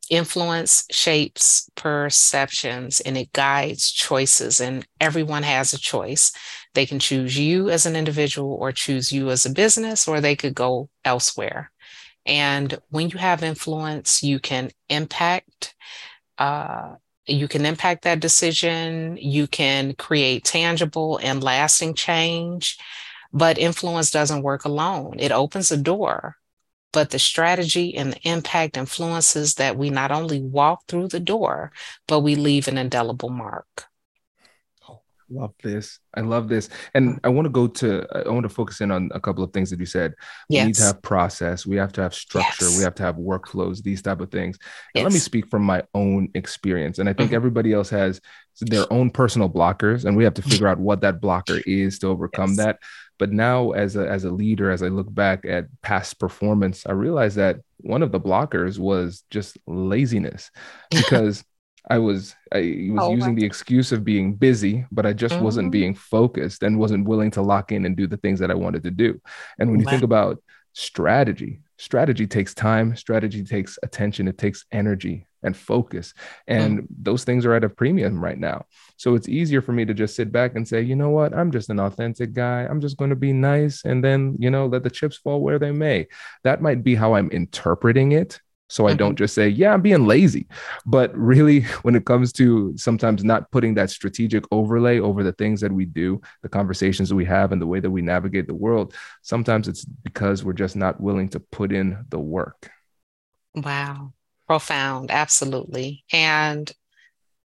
Influence 0.09 0.85
shapes 0.91 1.69
perceptions 1.75 2.99
and 2.99 3.17
it 3.17 3.33
guides 3.33 3.91
choices, 3.91 4.59
and 4.59 4.85
everyone 4.99 5.43
has 5.43 5.73
a 5.73 5.79
choice. 5.79 6.31
They 6.73 6.85
can 6.85 6.99
choose 6.99 7.39
you 7.39 7.69
as 7.69 7.85
an 7.85 7.95
individual 7.95 8.53
or 8.53 8.71
choose 8.71 9.11
you 9.11 9.29
as 9.29 9.45
a 9.45 9.49
business, 9.53 10.07
or 10.07 10.19
they 10.19 10.35
could 10.35 10.53
go 10.53 10.89
elsewhere. 11.03 11.71
And 12.25 12.77
when 12.89 13.09
you 13.09 13.17
have 13.17 13.41
influence, 13.41 14.21
you 14.21 14.39
can 14.39 14.71
impact. 14.89 15.73
Uh, 16.37 16.95
you 17.27 17.47
can 17.47 17.65
impact 17.65 18.03
that 18.03 18.19
decision. 18.19 19.17
You 19.17 19.47
can 19.47 19.93
create 19.95 20.43
tangible 20.43 21.17
and 21.17 21.43
lasting 21.43 21.95
change. 21.95 22.77
But 23.33 23.57
influence 23.57 24.11
doesn't 24.11 24.43
work 24.43 24.65
alone. 24.65 25.15
It 25.19 25.31
opens 25.31 25.71
a 25.71 25.77
door, 25.77 26.37
but 26.93 27.09
the 27.09 27.19
strategy 27.19 27.95
and 27.95 28.13
the 28.13 28.29
impact 28.29 28.77
influences 28.77 29.55
that 29.55 29.77
we 29.77 29.89
not 29.89 30.11
only 30.11 30.41
walk 30.41 30.83
through 30.87 31.09
the 31.09 31.19
door, 31.19 31.71
but 32.07 32.21
we 32.21 32.35
leave 32.35 32.67
an 32.67 32.77
indelible 32.77 33.29
mark. 33.29 33.85
Love 35.29 35.53
this. 35.63 35.99
I 36.15 36.21
love 36.21 36.47
this. 36.49 36.69
And 36.93 37.19
i 37.23 37.29
want 37.29 37.45
to 37.45 37.49
go 37.49 37.67
to 37.67 38.05
i 38.25 38.29
want 38.29 38.43
to 38.43 38.49
focus 38.49 38.79
in 38.81 38.91
on 38.91 39.09
a 39.13 39.19
couple 39.19 39.43
of 39.43 39.51
things 39.53 39.69
that 39.71 39.79
you 39.79 39.85
said. 39.85 40.13
We 40.49 40.63
need 40.63 40.75
to 40.75 40.83
have 40.83 41.01
process. 41.01 41.65
We 41.65 41.77
have 41.77 41.91
to 41.93 42.01
have 42.03 42.13
structure. 42.13 42.65
Yes. 42.65 42.77
we 42.77 42.83
have 42.83 42.95
to 42.95 43.03
have 43.03 43.15
workflows 43.15 43.81
these 43.81 44.01
type 44.01 44.21
of 44.21 44.29
things. 44.31 44.57
And 44.93 45.03
let 45.03 45.13
me 45.13 45.19
speak 45.19 45.47
from 45.49 45.63
my 45.63 45.83
own 45.93 46.29
experience. 46.35 46.99
And 46.99 47.09
i 47.09 47.13
think 47.13 47.31
Mhm. 47.31 47.35
everybody 47.35 47.73
else 47.73 47.89
has 47.89 48.21
their 48.61 48.85
own 48.93 49.09
personal 49.09 49.49
blockers 49.49 50.05
and 50.05 50.15
we 50.15 50.23
have 50.23 50.33
to 50.35 50.41
figure 50.41 50.67
out 50.67 50.79
what 50.79 51.01
that 51.01 51.19
blocker 51.19 51.59
is 51.65 51.99
to 51.99 52.07
overcome 52.07 52.51
Yes. 52.51 52.57
that. 52.57 52.79
But 53.17 53.31
now 53.31 53.71
as 53.71 53.95
a 53.95 54.07
as 54.07 54.23
a 54.25 54.31
leader 54.31 54.69
as 54.71 54.83
i 54.83 54.87
look 54.89 55.13
back 55.13 55.43
at 55.45 55.65
past 55.81 56.19
performance 56.19 56.85
i 56.85 56.91
realized 56.91 57.37
that 57.37 57.57
one 57.79 58.03
of 58.03 58.11
the 58.11 58.19
blockers 58.19 58.77
was 58.79 59.23
just 59.31 59.57
laziness. 59.67 60.51
Because 60.91 61.43
I 61.89 61.99
was 61.99 62.35
I 62.53 62.89
was 62.91 63.07
Oh, 63.07 63.11
using 63.11 63.35
the 63.35 63.45
excuse 63.45 63.91
of 63.91 64.03
being 64.03 64.35
busy, 64.35 64.85
but 64.91 65.05
I 65.05 65.13
just 65.13 65.39
wasn't 65.39 65.67
Mhm. 65.67 65.71
being 65.71 65.93
focused 65.95 66.63
and 66.63 66.79
wasn't 66.79 67.07
willing 67.07 67.31
to 67.31 67.41
lock 67.41 67.71
in 67.71 67.85
and 67.85 67.95
do 67.95 68.07
the 68.07 68.17
things 68.17 68.39
that 68.39 68.51
I 68.51 68.55
wanted 68.55 68.83
to 68.83 68.91
do. 68.91 69.21
And 69.59 69.69
when 69.71 69.79
you 69.79 69.85
think 69.85 70.03
about 70.03 70.41
strategy, 70.73 71.61
strategy 71.77 72.27
takes 72.27 72.53
time, 72.53 72.95
strategy 72.95 73.43
takes 73.43 73.77
attention, 73.83 74.27
it 74.27 74.37
takes 74.37 74.65
energy 74.71 75.27
and 75.43 75.55
focus. 75.55 76.13
And 76.47 76.87
those 76.89 77.23
things 77.23 77.45
are 77.45 77.53
at 77.53 77.63
a 77.63 77.69
premium 77.69 78.19
right 78.23 78.37
now. 78.39 78.65
So 78.97 79.13
it's 79.13 79.29
easier 79.29 79.61
for 79.61 79.73
me 79.73 79.85
to 79.85 79.93
just 79.93 80.15
sit 80.15 80.31
back 80.31 80.55
and 80.55 80.67
say, 80.67 80.81
you 80.81 80.95
know 80.95 81.11
what, 81.11 81.35
I'm 81.35 81.51
just 81.51 81.69
an 81.69 81.79
authentic 81.79 82.33
guy. 82.33 82.61
I'm 82.63 82.81
just 82.81 82.97
going 82.97 83.11
to 83.11 83.15
be 83.15 83.31
nice 83.31 83.85
and 83.85 84.03
then, 84.03 84.35
you 84.39 84.49
know, 84.49 84.65
let 84.65 84.83
the 84.83 84.89
chips 84.89 85.17
fall 85.17 85.41
where 85.41 85.59
they 85.59 85.71
may. 85.71 86.07
That 86.43 86.61
might 86.63 86.83
be 86.83 86.95
how 86.95 87.13
I'm 87.13 87.29
interpreting 87.29 88.13
it. 88.13 88.41
So 88.67 88.87
I 88.87 88.95
don't 88.95 89.11
mm-hmm. 89.11 89.17
just 89.17 89.35
say, 89.35 89.47
yeah, 89.47 89.73
I'm 89.73 89.81
being 89.81 90.07
lazy. 90.07 90.47
But 90.85 91.15
really, 91.15 91.61
when 91.83 91.95
it 91.95 92.05
comes 92.05 92.31
to 92.33 92.75
sometimes 92.77 93.23
not 93.23 93.51
putting 93.51 93.75
that 93.75 93.89
strategic 93.89 94.43
overlay 94.51 94.99
over 94.99 95.23
the 95.23 95.33
things 95.33 95.61
that 95.61 95.71
we 95.71 95.85
do, 95.85 96.21
the 96.41 96.49
conversations 96.49 97.09
that 97.09 97.15
we 97.15 97.25
have, 97.25 97.51
and 97.51 97.61
the 97.61 97.67
way 97.67 97.79
that 97.79 97.91
we 97.91 98.01
navigate 98.01 98.47
the 98.47 98.55
world, 98.55 98.93
sometimes 99.21 99.67
it's 99.67 99.85
because 99.85 100.43
we're 100.43 100.53
just 100.53 100.75
not 100.75 100.99
willing 100.99 101.29
to 101.29 101.39
put 101.39 101.71
in 101.71 102.05
the 102.09 102.19
work. 102.19 102.71
Wow. 103.53 104.13
Profound. 104.47 105.11
Absolutely. 105.11 106.03
And 106.11 106.71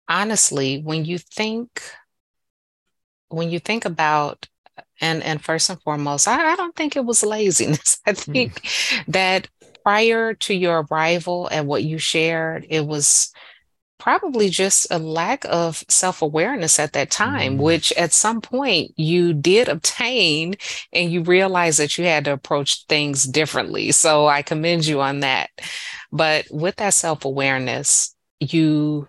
honestly, 0.09 0.81
when 0.81 1.04
you 1.04 1.18
think, 1.18 1.83
when 3.28 3.50
you 3.50 3.59
think 3.59 3.85
about, 3.85 4.46
and 5.00 5.22
and 5.22 5.42
first 5.42 5.70
and 5.70 5.81
foremost, 5.83 6.26
I, 6.26 6.52
I 6.52 6.57
don't 6.57 6.74
think 6.74 6.96
it 6.96 7.04
was 7.04 7.24
laziness. 7.24 8.00
I 8.07 8.12
hmm. 8.12 8.33
think 8.33 8.68
that 9.09 9.48
prior 9.88 10.35
to 10.35 10.53
your 10.53 10.87
arrival 10.90 11.48
and 11.51 11.66
what 11.66 11.83
you 11.83 11.96
shared, 11.96 12.66
it 12.68 12.87
was 12.87 13.33
probably 13.98 14.51
just 14.51 14.87
a 14.90 14.98
lack 14.98 15.46
of 15.46 15.83
self-awareness 15.88 16.79
at 16.79 16.92
that 16.92 17.11
time, 17.11 17.57
Mhm. 17.57 17.62
which 17.62 17.90
at 17.92 18.12
some 18.12 18.42
point 18.42 18.92
you 18.96 19.33
did 19.33 19.66
obtain 19.66 20.57
and 20.92 21.11
you 21.11 21.22
realized 21.22 21.79
that 21.79 21.96
you 21.96 22.05
had 22.05 22.27
to 22.27 22.33
approach 22.33 22.85
things 22.87 23.24
differently. 23.24 23.90
So 23.90 24.27
I 24.27 24.42
commend 24.42 24.85
you 24.85 25.01
on 25.01 25.20
that. 25.20 25.48
But 26.12 26.44
with 26.51 26.77
that 26.77 26.92
self-awareness, 26.92 28.14
you 28.40 29.09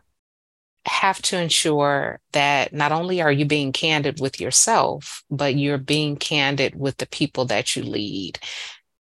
have 0.86 1.22
to 1.24 1.38
ensure 1.38 2.22
that 2.32 2.72
not 2.72 2.94
only 2.94 3.22
are 3.22 3.34
you 3.34 3.44
being 3.44 3.74
candid 3.74 4.22
with 4.22 4.40
yourself, 4.40 5.24
but 5.30 5.56
you're 5.56 5.78
being 5.78 6.16
candid 6.16 6.74
with 6.80 6.98
the 6.98 7.06
people 7.06 7.44
that 7.46 7.76
you 7.76 7.84
lead. 7.84 8.40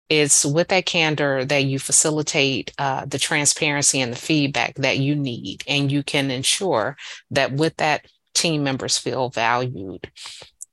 It's 0.08 0.44
with 0.44 0.68
that 0.68 0.86
candor 0.86 1.44
that 1.44 1.64
you 1.64 1.78
facilitate 1.78 2.72
uh, 2.78 3.04
the 3.06 3.18
transparency 3.18 4.00
and 4.00 4.12
the 4.12 4.16
feedback 4.16 4.74
that 4.76 4.98
you 4.98 5.14
need, 5.16 5.64
and 5.66 5.90
you 5.90 6.02
can 6.02 6.30
ensure 6.30 6.96
that 7.30 7.52
with 7.52 7.76
that, 7.76 8.06
team 8.34 8.62
members 8.62 8.98
feel 8.98 9.30
valued. 9.30 10.10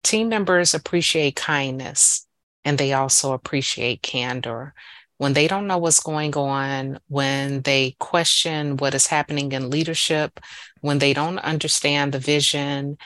Team 0.03 0.29
members 0.29 0.73
appreciate 0.73 1.35
kindness 1.35 2.27
and 2.65 2.77
they 2.77 2.93
also 2.93 3.33
appreciate 3.33 4.01
candor. 4.01 4.73
When 5.17 5.33
they 5.33 5.47
don't 5.47 5.67
know 5.67 5.77
what's 5.77 6.01
going 6.01 6.35
on, 6.35 6.99
when 7.07 7.61
they 7.61 7.95
question 7.99 8.77
what 8.77 8.93
is 8.93 9.07
happening 9.07 9.51
in 9.51 9.69
leadership, 9.69 10.39
when 10.81 10.99
they 10.99 11.13
don't 11.13 11.39
understand 11.39 12.11
the 12.11 12.19
vision, 12.19 12.97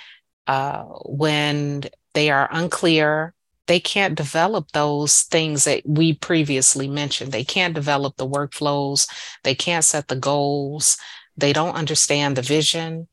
uh, 0.48 0.84
when 1.06 1.84
they 2.14 2.32
are 2.32 2.50
unclear 2.52 3.34
they 3.68 3.80
can't 3.80 4.16
develop 4.16 4.72
those 4.72 5.22
things 5.24 5.66
that 5.66 5.84
we 5.86 6.14
previously 6.14 6.88
mentioned. 6.88 7.32
They 7.32 7.44
can't 7.44 7.76
develop 7.76 8.16
the 8.18 8.28
workflows, 8.28 9.08
they 9.44 9.56
can't 9.56 9.84
set 9.84 10.08
the 10.08 10.16
goals, 10.16 10.98
they 11.36 11.54
don't 11.54 11.76
understand 11.76 12.36
the 12.36 12.42
vision. 12.42 13.08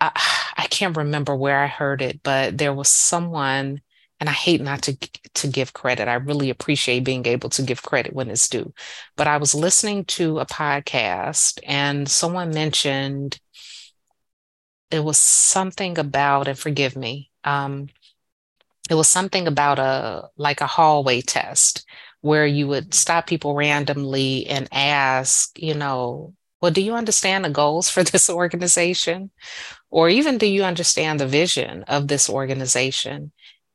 I, 0.00 0.10
I 0.56 0.66
can't 0.66 0.96
remember 0.96 1.34
where 1.36 1.60
I 1.60 1.66
heard 1.66 2.02
it, 2.02 2.22
but 2.22 2.56
there 2.56 2.72
was 2.72 2.88
someone, 2.88 3.80
and 4.20 4.28
I 4.28 4.32
hate 4.32 4.60
not 4.60 4.82
to, 4.82 4.96
to 5.34 5.48
give 5.48 5.72
credit. 5.72 6.08
I 6.08 6.14
really 6.14 6.50
appreciate 6.50 7.04
being 7.04 7.26
able 7.26 7.50
to 7.50 7.62
give 7.62 7.82
credit 7.82 8.12
when 8.12 8.30
it's 8.30 8.48
due. 8.48 8.72
But 9.16 9.26
I 9.26 9.36
was 9.38 9.54
listening 9.54 10.04
to 10.06 10.38
a 10.38 10.46
podcast, 10.46 11.58
and 11.66 12.08
someone 12.08 12.50
mentioned 12.50 13.40
it 14.90 15.04
was 15.04 15.18
something 15.18 15.98
about, 15.98 16.48
and 16.48 16.58
forgive 16.58 16.96
me, 16.96 17.30
um, 17.44 17.88
it 18.88 18.94
was 18.94 19.08
something 19.08 19.46
about 19.46 19.78
a 19.78 20.28
like 20.36 20.60
a 20.60 20.66
hallway 20.66 21.20
test 21.20 21.84
where 22.20 22.46
you 22.46 22.66
would 22.66 22.94
stop 22.94 23.26
people 23.26 23.54
randomly 23.54 24.46
and 24.46 24.68
ask, 24.72 25.56
you 25.60 25.74
know, 25.74 26.34
well, 26.60 26.72
do 26.72 26.82
you 26.82 26.94
understand 26.94 27.44
the 27.44 27.50
goals 27.50 27.88
for 27.88 28.02
this 28.02 28.28
organization? 28.42 29.30
Or 29.90 30.08
even 30.08 30.38
do 30.38 30.46
you 30.46 30.64
understand 30.64 31.20
the 31.20 31.26
vision 31.26 31.84
of 31.84 32.08
this 32.08 32.28
organization? 32.28 33.32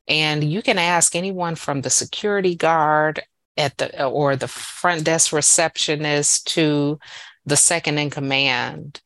And 0.07 0.43
you 0.43 0.61
can 0.61 0.77
ask 0.77 1.15
anyone 1.15 1.55
from 1.55 1.81
the 1.81 1.89
security 1.89 2.55
guard 2.55 3.23
at 3.55 3.77
the 3.77 4.05
or 4.05 4.35
the 4.35 4.47
front 4.47 5.05
desk 5.05 5.31
receptionist 5.31 6.47
to 6.47 6.99
the 7.45 7.55
second 7.55 7.97
in 7.99 8.09
command 8.09 9.01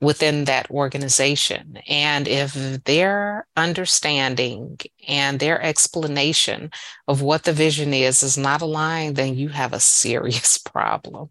within 0.00 0.44
that 0.44 0.70
organization. 0.70 1.78
And 1.86 2.26
if 2.26 2.54
their 2.84 3.46
understanding 3.56 4.78
and 5.06 5.38
their 5.38 5.60
explanation 5.62 6.70
of 7.06 7.20
what 7.20 7.44
the 7.44 7.52
vision 7.52 7.92
is 7.92 8.22
is 8.22 8.38
not 8.38 8.62
aligned, 8.62 9.16
then 9.16 9.34
you 9.34 9.50
have 9.50 9.72
a 9.72 9.80
serious 9.80 10.56
problem. 10.72 11.30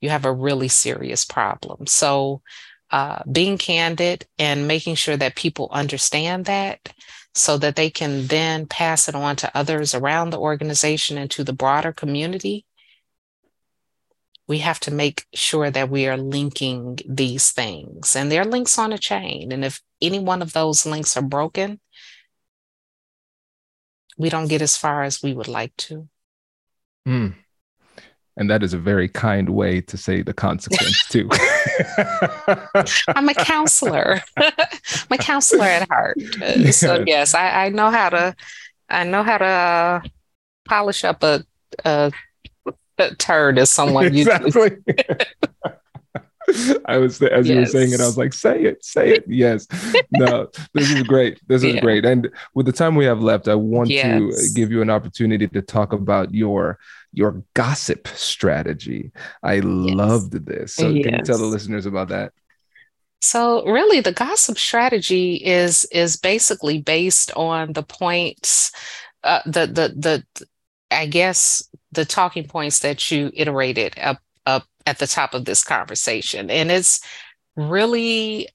You 0.00 0.10
have 0.10 0.24
a 0.24 0.32
really 0.32 0.68
serious 0.68 1.24
problem. 1.24 1.86
So, 1.86 2.42
uh, 2.90 3.22
being 3.30 3.58
candid 3.58 4.26
and 4.38 4.66
making 4.66 4.94
sure 4.94 5.16
that 5.16 5.36
people 5.36 5.68
understand 5.70 6.46
that 6.46 6.92
so 7.34 7.58
that 7.58 7.76
they 7.76 7.90
can 7.90 8.26
then 8.28 8.66
pass 8.66 9.08
it 9.08 9.14
on 9.14 9.36
to 9.36 9.56
others 9.56 9.94
around 9.94 10.30
the 10.30 10.40
organization 10.40 11.18
and 11.18 11.30
to 11.30 11.44
the 11.44 11.52
broader 11.52 11.92
community 11.92 12.64
we 14.48 14.58
have 14.58 14.80
to 14.80 14.90
make 14.90 15.26
sure 15.34 15.70
that 15.70 15.90
we 15.90 16.08
are 16.08 16.16
linking 16.16 16.98
these 17.06 17.52
things 17.52 18.16
and 18.16 18.32
they're 18.32 18.44
links 18.44 18.78
on 18.78 18.92
a 18.92 18.98
chain 18.98 19.52
and 19.52 19.64
if 19.64 19.80
any 20.00 20.18
one 20.18 20.42
of 20.42 20.52
those 20.54 20.86
links 20.86 21.16
are 21.16 21.22
broken 21.22 21.78
we 24.16 24.28
don't 24.28 24.48
get 24.48 24.62
as 24.62 24.76
far 24.76 25.04
as 25.04 25.22
we 25.22 25.32
would 25.32 25.46
like 25.46 25.76
to. 25.76 26.08
Mm. 27.06 27.34
and 28.36 28.50
that 28.50 28.62
is 28.62 28.74
a 28.74 28.78
very 28.78 29.08
kind 29.08 29.48
way 29.48 29.80
to 29.80 29.96
say 29.96 30.20
the 30.20 30.34
consequence 30.34 31.06
too. 31.08 31.26
I'm 33.08 33.28
a 33.30 33.34
counselor. 33.34 34.20
I'm 34.36 35.12
a 35.12 35.16
counselor 35.16 35.64
at 35.64 35.88
heart. 35.88 36.18
So 36.72 37.04
yes 37.06 37.34
I, 37.34 37.66
I 37.66 37.68
know 37.70 37.90
how 37.90 38.10
to 38.10 38.36
i 38.90 39.04
know 39.04 39.22
how 39.22 39.38
to 39.38 39.44
uh, 39.44 40.00
polish 40.66 41.04
up 41.04 41.22
a, 41.22 41.44
a 41.84 42.12
turd 43.18 43.58
as 43.58 43.70
someone 43.70 44.04
you 44.14 44.22
exactly. 44.22 44.76
I 46.86 46.96
was 46.96 47.20
as 47.20 47.46
yes. 47.46 47.48
you 47.48 47.56
were 47.56 47.66
saying 47.66 47.92
it, 47.92 48.00
I 48.00 48.06
was 48.06 48.16
like, 48.16 48.32
say 48.32 48.62
it, 48.62 48.82
say 48.82 49.12
it. 49.12 49.24
Yes. 49.28 49.66
No, 50.12 50.48
this 50.74 50.90
is 50.90 51.02
great. 51.02 51.40
This 51.46 51.62
is 51.62 51.74
yeah. 51.74 51.80
great. 51.80 52.04
And 52.04 52.30
with 52.54 52.66
the 52.66 52.72
time 52.72 52.94
we 52.94 53.04
have 53.04 53.20
left, 53.20 53.48
I 53.48 53.54
want 53.54 53.90
yes. 53.90 54.48
to 54.48 54.54
give 54.54 54.70
you 54.70 54.80
an 54.80 54.88
opportunity 54.88 55.46
to 55.48 55.62
talk 55.62 55.92
about 55.92 56.34
your 56.34 56.78
your 57.12 57.42
gossip 57.54 58.08
strategy. 58.08 59.12
I 59.42 59.54
yes. 59.54 59.64
loved 59.64 60.46
this. 60.46 60.74
So 60.74 60.84
can 60.84 61.14
you 61.16 61.22
tell 61.22 61.38
the 61.38 61.44
listeners 61.44 61.86
about 61.86 62.08
that? 62.08 62.32
So 63.20 63.66
really 63.66 64.00
the 64.00 64.12
gossip 64.12 64.58
strategy 64.58 65.34
is 65.34 65.84
is 65.86 66.16
basically 66.16 66.80
based 66.80 67.32
on 67.36 67.72
the 67.72 67.82
points 67.82 68.72
uh, 69.24 69.42
the 69.44 69.66
the 69.66 69.94
the 69.96 70.46
I 70.90 71.06
guess 71.06 71.68
the 71.92 72.04
talking 72.04 72.46
points 72.46 72.80
that 72.80 73.10
you 73.10 73.30
iterated 73.34 73.98
up 73.98 74.18
up 74.46 74.64
at 74.86 74.98
the 74.98 75.06
top 75.06 75.34
of 75.34 75.44
this 75.44 75.62
conversation. 75.62 76.50
And 76.50 76.70
it's 76.70 77.00
really 77.56 78.48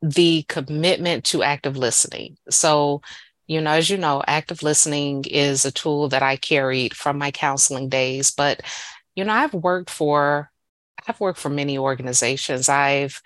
the 0.00 0.44
commitment 0.48 1.24
to 1.24 1.42
active 1.42 1.76
listening. 1.76 2.36
So 2.50 3.02
you 3.46 3.60
know 3.60 3.72
as 3.72 3.90
you 3.90 3.98
know 3.98 4.22
active 4.26 4.62
listening 4.62 5.24
is 5.28 5.64
a 5.64 5.72
tool 5.72 6.08
that 6.08 6.22
i 6.22 6.36
carried 6.36 6.94
from 6.94 7.18
my 7.18 7.30
counseling 7.30 7.88
days 7.88 8.30
but 8.30 8.62
you 9.14 9.24
know 9.24 9.32
i've 9.32 9.52
worked 9.52 9.90
for 9.90 10.50
i've 11.06 11.20
worked 11.20 11.38
for 11.38 11.50
many 11.50 11.76
organizations. 11.78 12.68
I've 12.68 13.20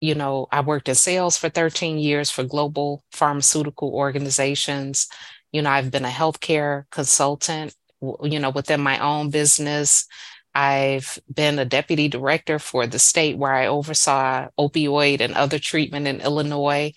you 0.00 0.14
know 0.14 0.48
i 0.52 0.60
worked 0.60 0.88
in 0.88 0.94
sales 0.94 1.36
for 1.36 1.48
13 1.48 1.98
years 1.98 2.30
for 2.30 2.44
global 2.44 3.04
pharmaceutical 3.12 3.94
organizations. 3.94 5.08
You 5.52 5.62
know 5.62 5.70
i've 5.70 5.90
been 5.90 6.04
a 6.04 6.08
healthcare 6.08 6.84
consultant 6.90 7.74
you 8.22 8.38
know, 8.38 8.50
within 8.50 8.80
my 8.80 8.98
own 8.98 9.30
business. 9.30 10.06
I've 10.54 11.18
been 11.32 11.58
a 11.58 11.64
deputy 11.64 12.08
director 12.08 12.58
for 12.58 12.86
the 12.86 12.98
state 12.98 13.36
where 13.36 13.52
I 13.52 13.66
oversaw 13.66 14.48
opioid 14.58 15.20
and 15.20 15.34
other 15.34 15.58
treatment 15.58 16.06
in 16.06 16.20
Illinois. 16.20 16.92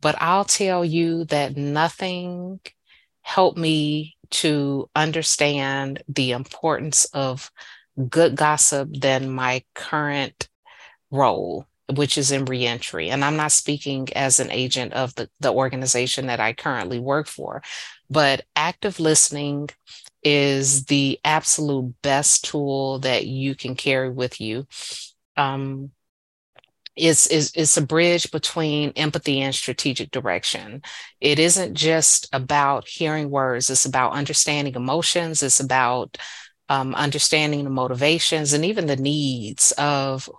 But 0.00 0.20
I'll 0.20 0.44
tell 0.44 0.84
you 0.84 1.24
that 1.26 1.56
nothing 1.56 2.60
helped 3.22 3.58
me 3.58 4.16
to 4.30 4.88
understand 4.94 6.02
the 6.08 6.32
importance 6.32 7.06
of 7.06 7.50
good 8.08 8.36
gossip 8.36 8.90
than 8.92 9.30
my 9.30 9.62
current 9.74 10.48
role, 11.10 11.66
which 11.94 12.18
is 12.18 12.32
in 12.32 12.44
reentry. 12.44 13.10
And 13.10 13.24
I'm 13.24 13.36
not 13.36 13.52
speaking 13.52 14.08
as 14.14 14.40
an 14.40 14.50
agent 14.50 14.92
of 14.92 15.14
the, 15.14 15.30
the 15.40 15.52
organization 15.52 16.26
that 16.26 16.40
I 16.40 16.52
currently 16.52 16.98
work 16.98 17.26
for, 17.26 17.62
but 18.10 18.44
active 18.56 19.00
listening 19.00 19.70
is 20.24 20.86
the 20.86 21.20
absolute 21.24 21.94
best 22.02 22.46
tool 22.46 22.98
that 23.00 23.26
you 23.26 23.54
can 23.54 23.76
carry 23.76 24.10
with 24.10 24.40
you. 24.40 24.66
Um, 25.36 25.90
it's, 26.96 27.26
it's, 27.26 27.52
it's 27.56 27.76
a 27.76 27.82
bridge 27.82 28.30
between 28.30 28.92
empathy 28.96 29.40
and 29.40 29.54
strategic 29.54 30.10
direction. 30.10 30.82
It 31.20 31.38
isn't 31.38 31.74
just 31.74 32.28
about 32.32 32.88
hearing 32.88 33.30
words, 33.30 33.68
it's 33.68 33.84
about 33.84 34.12
understanding 34.12 34.74
emotions, 34.74 35.42
it's 35.42 35.60
about 35.60 36.16
um, 36.68 36.94
understanding 36.94 37.64
the 37.64 37.70
motivations 37.70 38.52
and 38.52 38.64
even 38.64 38.86
the 38.86 38.96
needs 38.96 39.72
of 39.72 40.30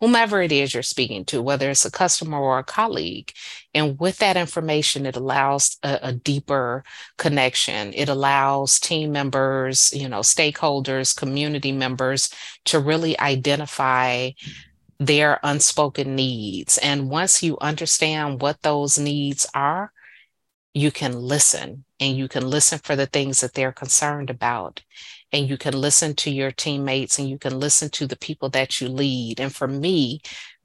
whomever 0.00 0.40
it 0.42 0.52
is 0.52 0.74
you're 0.74 0.82
speaking 0.82 1.24
to, 1.26 1.42
whether 1.42 1.70
it's 1.70 1.84
a 1.84 1.90
customer 1.90 2.38
or 2.38 2.58
a 2.58 2.64
colleague. 2.64 3.32
And 3.74 3.98
with 3.98 4.18
that 4.18 4.36
information, 4.36 5.06
it 5.06 5.16
allows 5.16 5.76
a, 5.82 5.98
a, 6.02 6.12
deeper 6.12 6.84
connection. 7.16 7.92
It 7.94 8.08
allows 8.08 8.78
team 8.78 9.12
members, 9.12 9.92
you 9.94 10.08
know, 10.08 10.20
stakeholders, 10.20 11.16
community 11.16 11.72
members 11.72 12.30
to 12.66 12.78
really 12.78 13.18
identify 13.18 14.30
their 14.98 15.38
unspoken 15.42 16.16
needs. 16.16 16.78
And 16.78 17.10
once 17.10 17.42
you 17.42 17.56
understand 17.60 18.40
what 18.40 18.62
those 18.62 18.98
needs 18.98 19.46
are, 19.54 19.92
you 20.74 20.90
can 20.90 21.20
listen 21.20 21.84
and 22.00 22.16
you 22.16 22.28
can 22.28 22.48
listen 22.48 22.78
for 22.78 22.94
the 22.94 23.06
things 23.06 23.40
that 23.40 23.54
they're 23.54 23.72
concerned 23.72 24.30
about 24.30 24.82
and 25.32 25.48
you 25.48 25.58
can 25.58 25.74
listen 25.74 26.14
to 26.16 26.30
your 26.30 26.50
teammates 26.50 27.18
and 27.18 27.28
you 27.28 27.38
can 27.38 27.58
listen 27.58 27.90
to 27.90 28.06
the 28.06 28.16
people 28.16 28.48
that 28.50 28.80
you 28.80 28.88
lead. 28.88 29.40
And 29.40 29.54
for 29.54 29.68
me, 29.68 30.20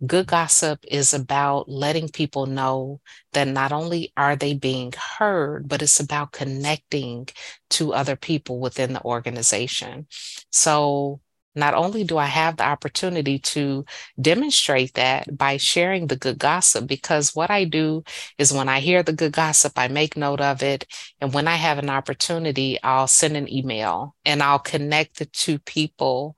good 0.06 0.28
gossip 0.28 0.84
is 0.88 1.14
about 1.14 1.70
letting 1.70 2.10
people 2.10 2.46
know 2.46 3.02
that 3.34 3.48
not 3.48 3.72
only 3.72 4.14
are 4.16 4.36
they 4.36 4.54
being 4.54 4.94
heard, 5.18 5.68
but 5.68 5.82
it's 5.82 6.00
about 6.00 6.32
connecting 6.32 7.28
to 7.72 7.94
other 7.94 8.16
people 8.16 8.60
within 8.60 8.94
the 8.94 9.04
organization. 9.04 10.08
So 10.52 11.20
not 11.56 11.74
only 11.74 12.04
do 12.04 12.18
I 12.18 12.26
have 12.26 12.58
the 12.58 12.66
opportunity 12.66 13.40
to 13.40 13.86
demonstrate 14.20 14.94
that 14.96 15.38
by 15.38 15.58
sharing 15.58 16.08
the 16.08 16.16
good 16.16 16.40
gossip, 16.40 16.88
because 16.88 17.36
what 17.36 17.52
I 17.52 17.66
do 17.66 18.04
is 18.38 18.54
when 18.54 18.70
I 18.70 18.80
hear 18.80 19.04
the 19.04 19.14
good 19.14 19.34
gossip, 19.34 19.74
I 19.78 19.88
make 19.88 20.18
note 20.18 20.42
of 20.42 20.64
it. 20.64 20.86
And 21.22 21.34
when 21.34 21.48
I 21.48 21.56
have 21.56 21.78
an 21.78 21.90
opportunity, 21.90 22.82
I'll 22.84 23.08
send 23.08 23.38
an 23.38 23.52
email 23.52 24.16
and 24.26 24.42
I'll 24.42 24.60
connect 24.60 25.20
the 25.20 25.26
two 25.26 25.60
people 25.60 26.36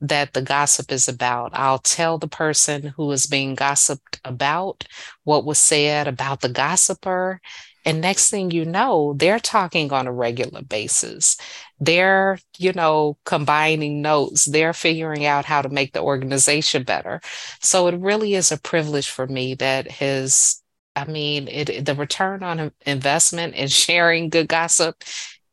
that 0.00 0.32
the 0.34 0.42
gossip 0.42 0.92
is 0.92 1.08
about. 1.08 1.52
I'll 1.54 1.78
tell 1.78 2.18
the 2.18 2.28
person 2.28 2.94
who 2.96 3.10
is 3.12 3.26
being 3.26 3.54
gossiped 3.54 4.20
about 4.24 4.84
what 5.24 5.44
was 5.44 5.58
said 5.58 6.08
about 6.08 6.40
the 6.40 6.48
gossiper. 6.48 7.40
And 7.86 8.00
next 8.00 8.30
thing 8.30 8.50
you 8.50 8.64
know, 8.64 9.14
they're 9.16 9.38
talking 9.38 9.92
on 9.92 10.06
a 10.06 10.12
regular 10.12 10.62
basis. 10.62 11.36
They're, 11.80 12.38
you 12.58 12.72
know, 12.72 13.18
combining 13.24 14.00
notes. 14.02 14.44
They're 14.44 14.72
figuring 14.72 15.24
out 15.26 15.44
how 15.44 15.62
to 15.62 15.68
make 15.68 15.92
the 15.92 16.02
organization 16.02 16.84
better. 16.84 17.20
So 17.60 17.86
it 17.88 17.98
really 17.98 18.34
is 18.34 18.52
a 18.52 18.58
privilege 18.58 19.08
for 19.10 19.26
me 19.26 19.54
that 19.56 19.90
has, 19.90 20.62
I 20.96 21.04
mean, 21.04 21.48
it, 21.48 21.84
the 21.84 21.94
return 21.94 22.42
on 22.42 22.72
investment 22.86 23.54
and 23.56 23.70
sharing 23.72 24.28
good 24.30 24.48
gossip 24.48 25.02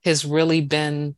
has 0.03 0.25
really 0.25 0.62
been 0.62 1.15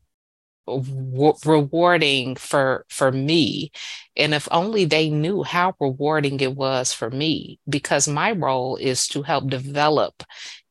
rewarding 1.46 2.36
for 2.36 2.86
for 2.88 3.12
me 3.12 3.70
and 4.16 4.34
if 4.34 4.48
only 4.50 4.86
they 4.86 5.10
knew 5.10 5.44
how 5.44 5.74
rewarding 5.78 6.40
it 6.40 6.56
was 6.56 6.94
for 6.94 7.10
me 7.10 7.60
because 7.68 8.08
my 8.08 8.32
role 8.32 8.78
is 8.78 9.06
to 9.06 9.24
help 9.24 9.50
develop 9.50 10.24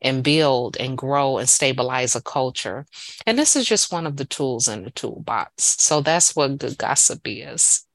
and 0.03 0.23
build 0.23 0.77
and 0.79 0.99
grow 0.99 1.39
and 1.39 1.49
stabilize 1.49 2.15
a 2.15 2.21
culture 2.21 2.87
and 3.27 3.39
this 3.39 3.57
is 3.57 3.67
just 3.67 3.93
one 3.93 4.07
of 4.07 4.17
the 4.17 4.25
tools 4.25 4.69
in 4.69 4.85
the 4.85 4.91
toolbox 4.91 5.77
so 5.81 6.01
that's 6.01 6.37
what 6.37 6.59
good 6.59 6.77
gossip 6.79 7.21
is 7.25 7.87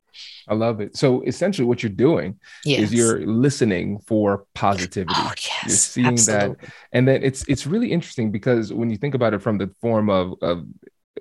I 0.47 0.53
love 0.53 0.79
it. 0.79 0.95
So 0.95 1.21
essentially, 1.23 1.65
what 1.65 1.83
you're 1.83 1.89
doing 1.89 2.39
yes. 2.63 2.83
is 2.83 2.93
you're 2.93 3.19
listening 3.25 3.99
for 3.99 4.45
positivity. 4.55 5.13
Oh, 5.15 5.33
yes, 5.35 5.63
you're 5.65 5.75
seeing 5.75 6.07
absolutely. 6.07 6.55
that, 6.61 6.73
and 6.93 7.07
then 7.07 7.21
it's 7.21 7.43
it's 7.49 7.67
really 7.67 7.91
interesting 7.91 8.31
because 8.31 8.71
when 8.71 8.89
you 8.89 8.97
think 8.97 9.13
about 9.13 9.33
it 9.33 9.41
from 9.41 9.57
the 9.57 9.69
form 9.81 10.09
of 10.09 10.35
of 10.41 10.65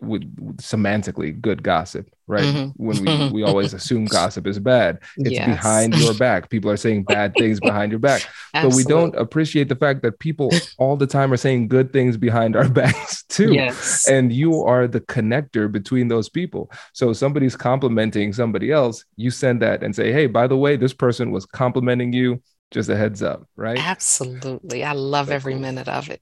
with, 0.00 0.22
semantically 0.56 1.40
good 1.40 1.62
gossip, 1.62 2.08
right? 2.26 2.44
Mm-hmm. 2.44 2.84
When 2.84 3.04
we 3.04 3.30
we 3.30 3.42
always 3.42 3.74
assume 3.78 4.06
gossip 4.06 4.46
is 4.46 4.58
bad, 4.58 5.00
it's 5.16 5.30
yes. 5.30 5.46
behind 5.46 5.94
your 5.94 6.14
back. 6.14 6.50
People 6.50 6.70
are 6.70 6.76
saying 6.76 7.04
bad 7.04 7.34
things 7.34 7.60
behind 7.60 7.92
your 7.92 7.98
back, 7.98 8.26
but 8.52 8.74
we 8.74 8.84
don't 8.84 9.14
appreciate 9.16 9.68
the 9.68 9.76
fact 9.76 10.02
that 10.02 10.18
people 10.18 10.50
all 10.78 10.96
the 10.96 11.06
time 11.06 11.32
are 11.32 11.36
saying 11.36 11.68
good 11.68 11.92
things 11.92 12.16
behind 12.16 12.56
our 12.56 12.68
backs 12.80 13.24
too. 13.24 13.52
Yes. 13.52 14.08
And 14.08 14.32
you 14.32 14.62
are 14.62 14.86
the 14.86 15.00
connector 15.00 15.70
between 15.70 16.08
those 16.08 16.28
people. 16.28 16.70
So 16.92 17.12
somebody's 17.12 17.56
complimenting 17.56 18.32
somebody 18.32 18.72
else, 18.72 19.04
you 19.16 19.30
send 19.30 19.62
that 19.62 19.82
and 19.82 19.94
say, 19.94 20.12
"Hey, 20.12 20.26
by 20.26 20.46
the 20.46 20.56
way, 20.56 20.76
this 20.76 20.92
person 20.92 21.30
was 21.30 21.46
complimenting 21.46 22.12
you." 22.12 22.42
Just 22.72 22.88
a 22.88 22.96
heads 22.96 23.22
up, 23.22 23.46
right? 23.54 23.78
Absolutely. 23.78 24.82
I 24.82 24.92
love 24.92 25.28
so 25.28 25.34
every 25.34 25.52
cool. 25.52 25.62
minute 25.62 25.86
of 25.86 26.10
it. 26.10 26.20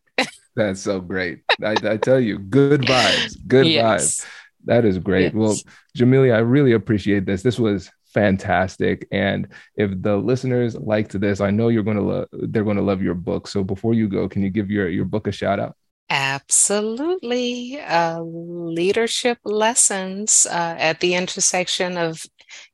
That's 0.56 0.80
so 0.80 1.00
great. 1.00 1.42
I, 1.62 1.74
I, 1.82 1.96
tell 1.96 2.20
you, 2.20 2.38
good 2.38 2.82
vibes, 2.86 3.36
good 3.46 3.66
yes. 3.66 4.20
vibes. 4.20 4.26
That 4.66 4.84
is 4.84 4.98
great. 4.98 5.24
Yes. 5.24 5.34
Well, 5.34 5.56
Jamelia, 5.96 6.34
I 6.34 6.38
really 6.38 6.72
appreciate 6.72 7.26
this. 7.26 7.42
This 7.42 7.58
was 7.58 7.90
fantastic. 8.06 9.06
And 9.10 9.48
if 9.76 9.90
the 10.00 10.16
listeners 10.16 10.76
liked 10.76 11.18
this, 11.20 11.40
I 11.40 11.50
know 11.50 11.68
you're 11.68 11.82
going 11.82 11.96
to 11.96 12.02
love. 12.02 12.28
They're 12.32 12.64
going 12.64 12.76
to 12.76 12.82
love 12.82 13.02
your 13.02 13.14
book. 13.14 13.48
So 13.48 13.64
before 13.64 13.92
you 13.92 14.08
go, 14.08 14.28
can 14.28 14.42
you 14.42 14.50
give 14.50 14.70
your 14.70 14.88
your 14.88 15.04
book 15.04 15.26
a 15.26 15.32
shout 15.32 15.60
out? 15.60 15.76
Absolutely. 16.10 17.80
Uh, 17.80 18.20
leadership 18.22 19.38
lessons 19.44 20.46
uh, 20.50 20.76
at 20.78 21.00
the 21.00 21.14
intersection 21.14 21.96
of 21.96 22.24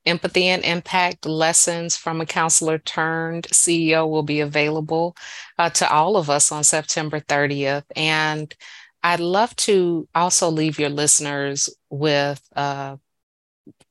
empathy 0.05 0.47
and 0.47 0.65
impact 0.65 1.25
lessons 1.25 1.97
from 1.97 2.21
a 2.21 2.27
counselor 2.27 2.79
turned 2.79 3.47
CEO 3.49 4.09
will 4.09 4.25
be 4.25 4.41
available 4.41 5.17
uh, 5.59 5.71
to 5.71 5.91
all 5.91 6.17
of 6.17 6.29
us 6.29 6.53
on 6.53 6.65
September 6.65 7.21
30th. 7.21 7.85
And 7.97 8.55
I'd 9.03 9.21
love 9.21 9.55
to 9.57 10.09
also 10.15 10.51
leave 10.51 10.79
your 10.79 10.91
listeners 10.91 11.71
with, 11.89 12.43
uh, 12.57 12.97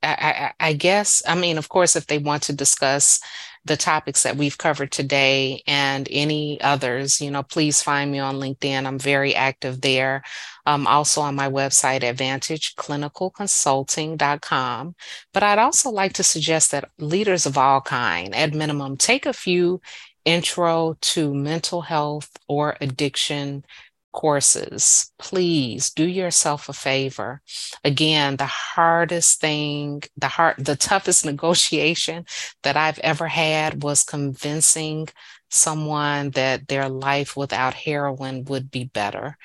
I, 0.03 0.53
I, 0.59 0.67
I 0.69 0.73
guess, 0.73 1.21
I 1.27 1.35
mean, 1.35 1.57
of 1.57 1.69
course, 1.69 1.95
if 1.95 2.07
they 2.07 2.17
want 2.19 2.43
to 2.43 2.53
discuss 2.53 3.19
the 3.65 3.77
topics 3.77 4.23
that 4.23 4.37
we've 4.37 4.57
covered 4.57 4.91
today 4.91 5.61
and 5.67 6.07
any 6.09 6.59
others, 6.61 7.21
you 7.21 7.29
know, 7.29 7.43
please 7.43 7.83
find 7.83 8.11
me 8.11 8.19
on 8.19 8.35
LinkedIn. 8.35 8.85
I'm 8.85 8.99
very 8.99 9.35
active 9.35 9.81
there. 9.81 10.23
Um, 10.65 10.87
also 10.87 11.21
on 11.21 11.35
my 11.35 11.49
website, 11.49 12.01
advantageclinicalconsulting.com. 12.01 14.95
But 15.33 15.43
I'd 15.43 15.59
also 15.59 15.89
like 15.89 16.13
to 16.13 16.23
suggest 16.23 16.71
that 16.71 16.89
leaders 16.97 17.45
of 17.45 17.57
all 17.57 17.81
kind, 17.81 18.33
at 18.35 18.53
minimum, 18.53 18.95
take 18.97 19.25
a 19.25 19.33
few 19.33 19.81
intro 20.25 20.97
to 21.01 21.33
mental 21.33 21.81
health 21.81 22.29
or 22.47 22.77
addiction 22.81 23.63
courses, 24.11 25.11
please 25.19 25.91
do 25.91 26.05
yourself 26.05 26.69
a 26.69 26.73
favor. 26.73 27.41
Again, 27.83 28.37
the 28.37 28.45
hardest 28.45 29.41
thing, 29.41 30.03
the 30.17 30.27
hard, 30.27 30.55
the 30.57 30.75
toughest 30.75 31.25
negotiation 31.25 32.25
that 32.63 32.77
I've 32.77 32.99
ever 32.99 33.27
had 33.27 33.83
was 33.83 34.03
convincing 34.03 35.07
someone 35.49 36.31
that 36.31 36.67
their 36.67 36.89
life 36.89 37.35
without 37.35 37.73
heroin 37.73 38.45
would 38.45 38.71
be 38.71 38.85
better. 38.85 39.37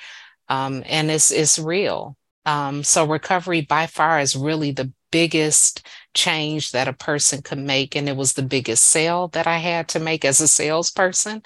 Um, 0.48 0.82
and 0.86 1.10
it's 1.10 1.30
it's 1.30 1.58
real. 1.58 2.16
Um, 2.46 2.84
so 2.84 3.06
recovery 3.06 3.62
by 3.62 3.86
far 3.86 4.20
is 4.20 4.36
really 4.36 4.72
the 4.72 4.92
biggest 5.14 5.86
change 6.12 6.72
that 6.72 6.88
a 6.88 6.92
person 6.92 7.40
could 7.40 7.58
make. 7.58 7.94
And 7.94 8.08
it 8.08 8.16
was 8.16 8.32
the 8.32 8.42
biggest 8.42 8.86
sale 8.86 9.28
that 9.28 9.46
I 9.46 9.58
had 9.58 9.88
to 9.90 10.00
make 10.00 10.24
as 10.24 10.40
a 10.40 10.48
salesperson. 10.48 11.42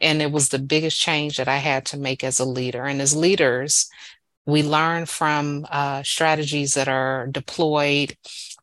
And 0.00 0.20
it 0.20 0.32
was 0.32 0.48
the 0.48 0.58
biggest 0.58 1.00
change 1.00 1.36
that 1.36 1.48
I 1.48 1.58
had 1.58 1.86
to 1.86 1.96
make 1.96 2.24
as 2.24 2.40
a 2.40 2.44
leader. 2.44 2.84
And 2.84 3.00
as 3.00 3.14
leaders, 3.14 3.88
we 4.44 4.64
learn 4.64 5.06
from 5.06 5.66
uh, 5.70 6.02
strategies 6.02 6.74
that 6.74 6.88
are 6.88 7.28
deployed 7.28 8.16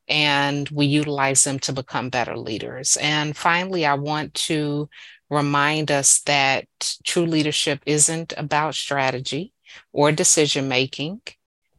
and 0.09 0.67
we 0.69 0.87
utilize 0.87 1.45
them 1.45 1.59
to 1.59 1.73
become 1.73 2.09
better 2.09 2.35
leaders. 2.37 2.97
And 2.99 3.37
finally, 3.37 3.85
I 3.85 3.93
want 3.93 4.33
to 4.49 4.89
remind 5.29 5.89
us 5.89 6.19
that 6.25 6.67
true 7.05 7.25
leadership 7.25 7.79
isn't 7.85 8.33
about 8.35 8.75
strategy 8.75 9.53
or 9.93 10.11
decision 10.11 10.67
making. 10.67 11.21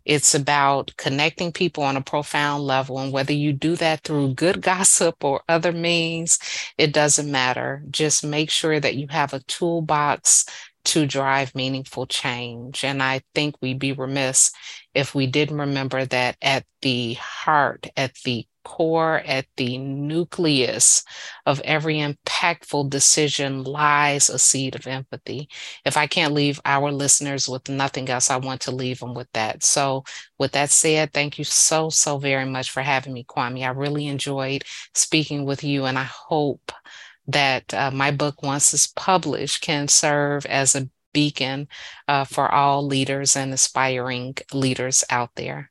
It's 0.04 0.34
about 0.34 0.92
connecting 0.96 1.52
people 1.52 1.84
on 1.84 1.96
a 1.96 2.02
profound 2.02 2.64
level. 2.64 2.98
And 2.98 3.12
whether 3.12 3.32
you 3.32 3.52
do 3.52 3.76
that 3.76 4.02
through 4.02 4.34
good 4.34 4.62
gossip 4.62 5.24
or 5.24 5.42
other 5.48 5.72
means, 5.72 6.38
it 6.78 6.92
doesn't 6.92 7.30
matter. 7.30 7.82
Just 7.90 8.24
make 8.24 8.50
sure 8.50 8.80
that 8.80 8.96
you 8.96 9.06
have 9.10 9.32
a 9.32 9.40
toolbox 9.40 10.46
to 10.82 11.06
drive 11.06 11.54
meaningful 11.54 12.06
change. 12.06 12.84
And 12.84 13.02
I 13.02 13.22
think 13.34 13.56
we'd 13.60 13.78
be 13.78 13.92
remiss 13.92 14.50
if 14.94 15.14
we 15.14 15.26
didn't 15.26 15.58
remember 15.58 16.04
that 16.06 16.36
at 16.42 16.64
the 16.82 17.14
heart, 17.14 17.88
at 17.96 18.14
the 18.24 18.46
core, 18.64 19.20
at 19.20 19.46
the 19.56 19.78
nucleus 19.78 21.04
of 21.46 21.60
every 21.60 21.96
impactful 21.96 22.90
decision 22.90 23.64
lies 23.64 24.28
a 24.30 24.38
seed 24.38 24.74
of 24.74 24.86
empathy. 24.86 25.48
If 25.84 25.96
I 25.96 26.06
can't 26.06 26.34
leave 26.34 26.60
our 26.64 26.90
listeners 26.92 27.48
with 27.48 27.68
nothing 27.68 28.08
else, 28.08 28.30
I 28.30 28.36
want 28.36 28.60
to 28.62 28.70
leave 28.70 29.00
them 29.00 29.14
with 29.14 29.28
that. 29.32 29.62
So, 29.64 30.04
with 30.38 30.52
that 30.52 30.70
said, 30.70 31.12
thank 31.12 31.38
you 31.38 31.44
so, 31.44 31.90
so 31.90 32.18
very 32.18 32.44
much 32.44 32.70
for 32.70 32.82
having 32.82 33.12
me, 33.12 33.24
Kwame. 33.24 33.64
I 33.64 33.70
really 33.70 34.06
enjoyed 34.06 34.64
speaking 34.94 35.44
with 35.44 35.64
you, 35.64 35.84
and 35.86 35.98
I 35.98 36.04
hope 36.04 36.72
that 37.26 37.72
uh, 37.74 37.90
my 37.90 38.10
book, 38.10 38.42
once 38.42 38.74
it's 38.74 38.86
published, 38.88 39.62
can 39.62 39.88
serve 39.88 40.46
as 40.46 40.74
a 40.74 40.88
beacon 41.12 41.68
uh, 42.08 42.24
for 42.24 42.50
all 42.50 42.86
leaders 42.86 43.36
and 43.36 43.52
aspiring 43.52 44.36
leaders 44.52 45.04
out 45.10 45.30
there. 45.36 45.70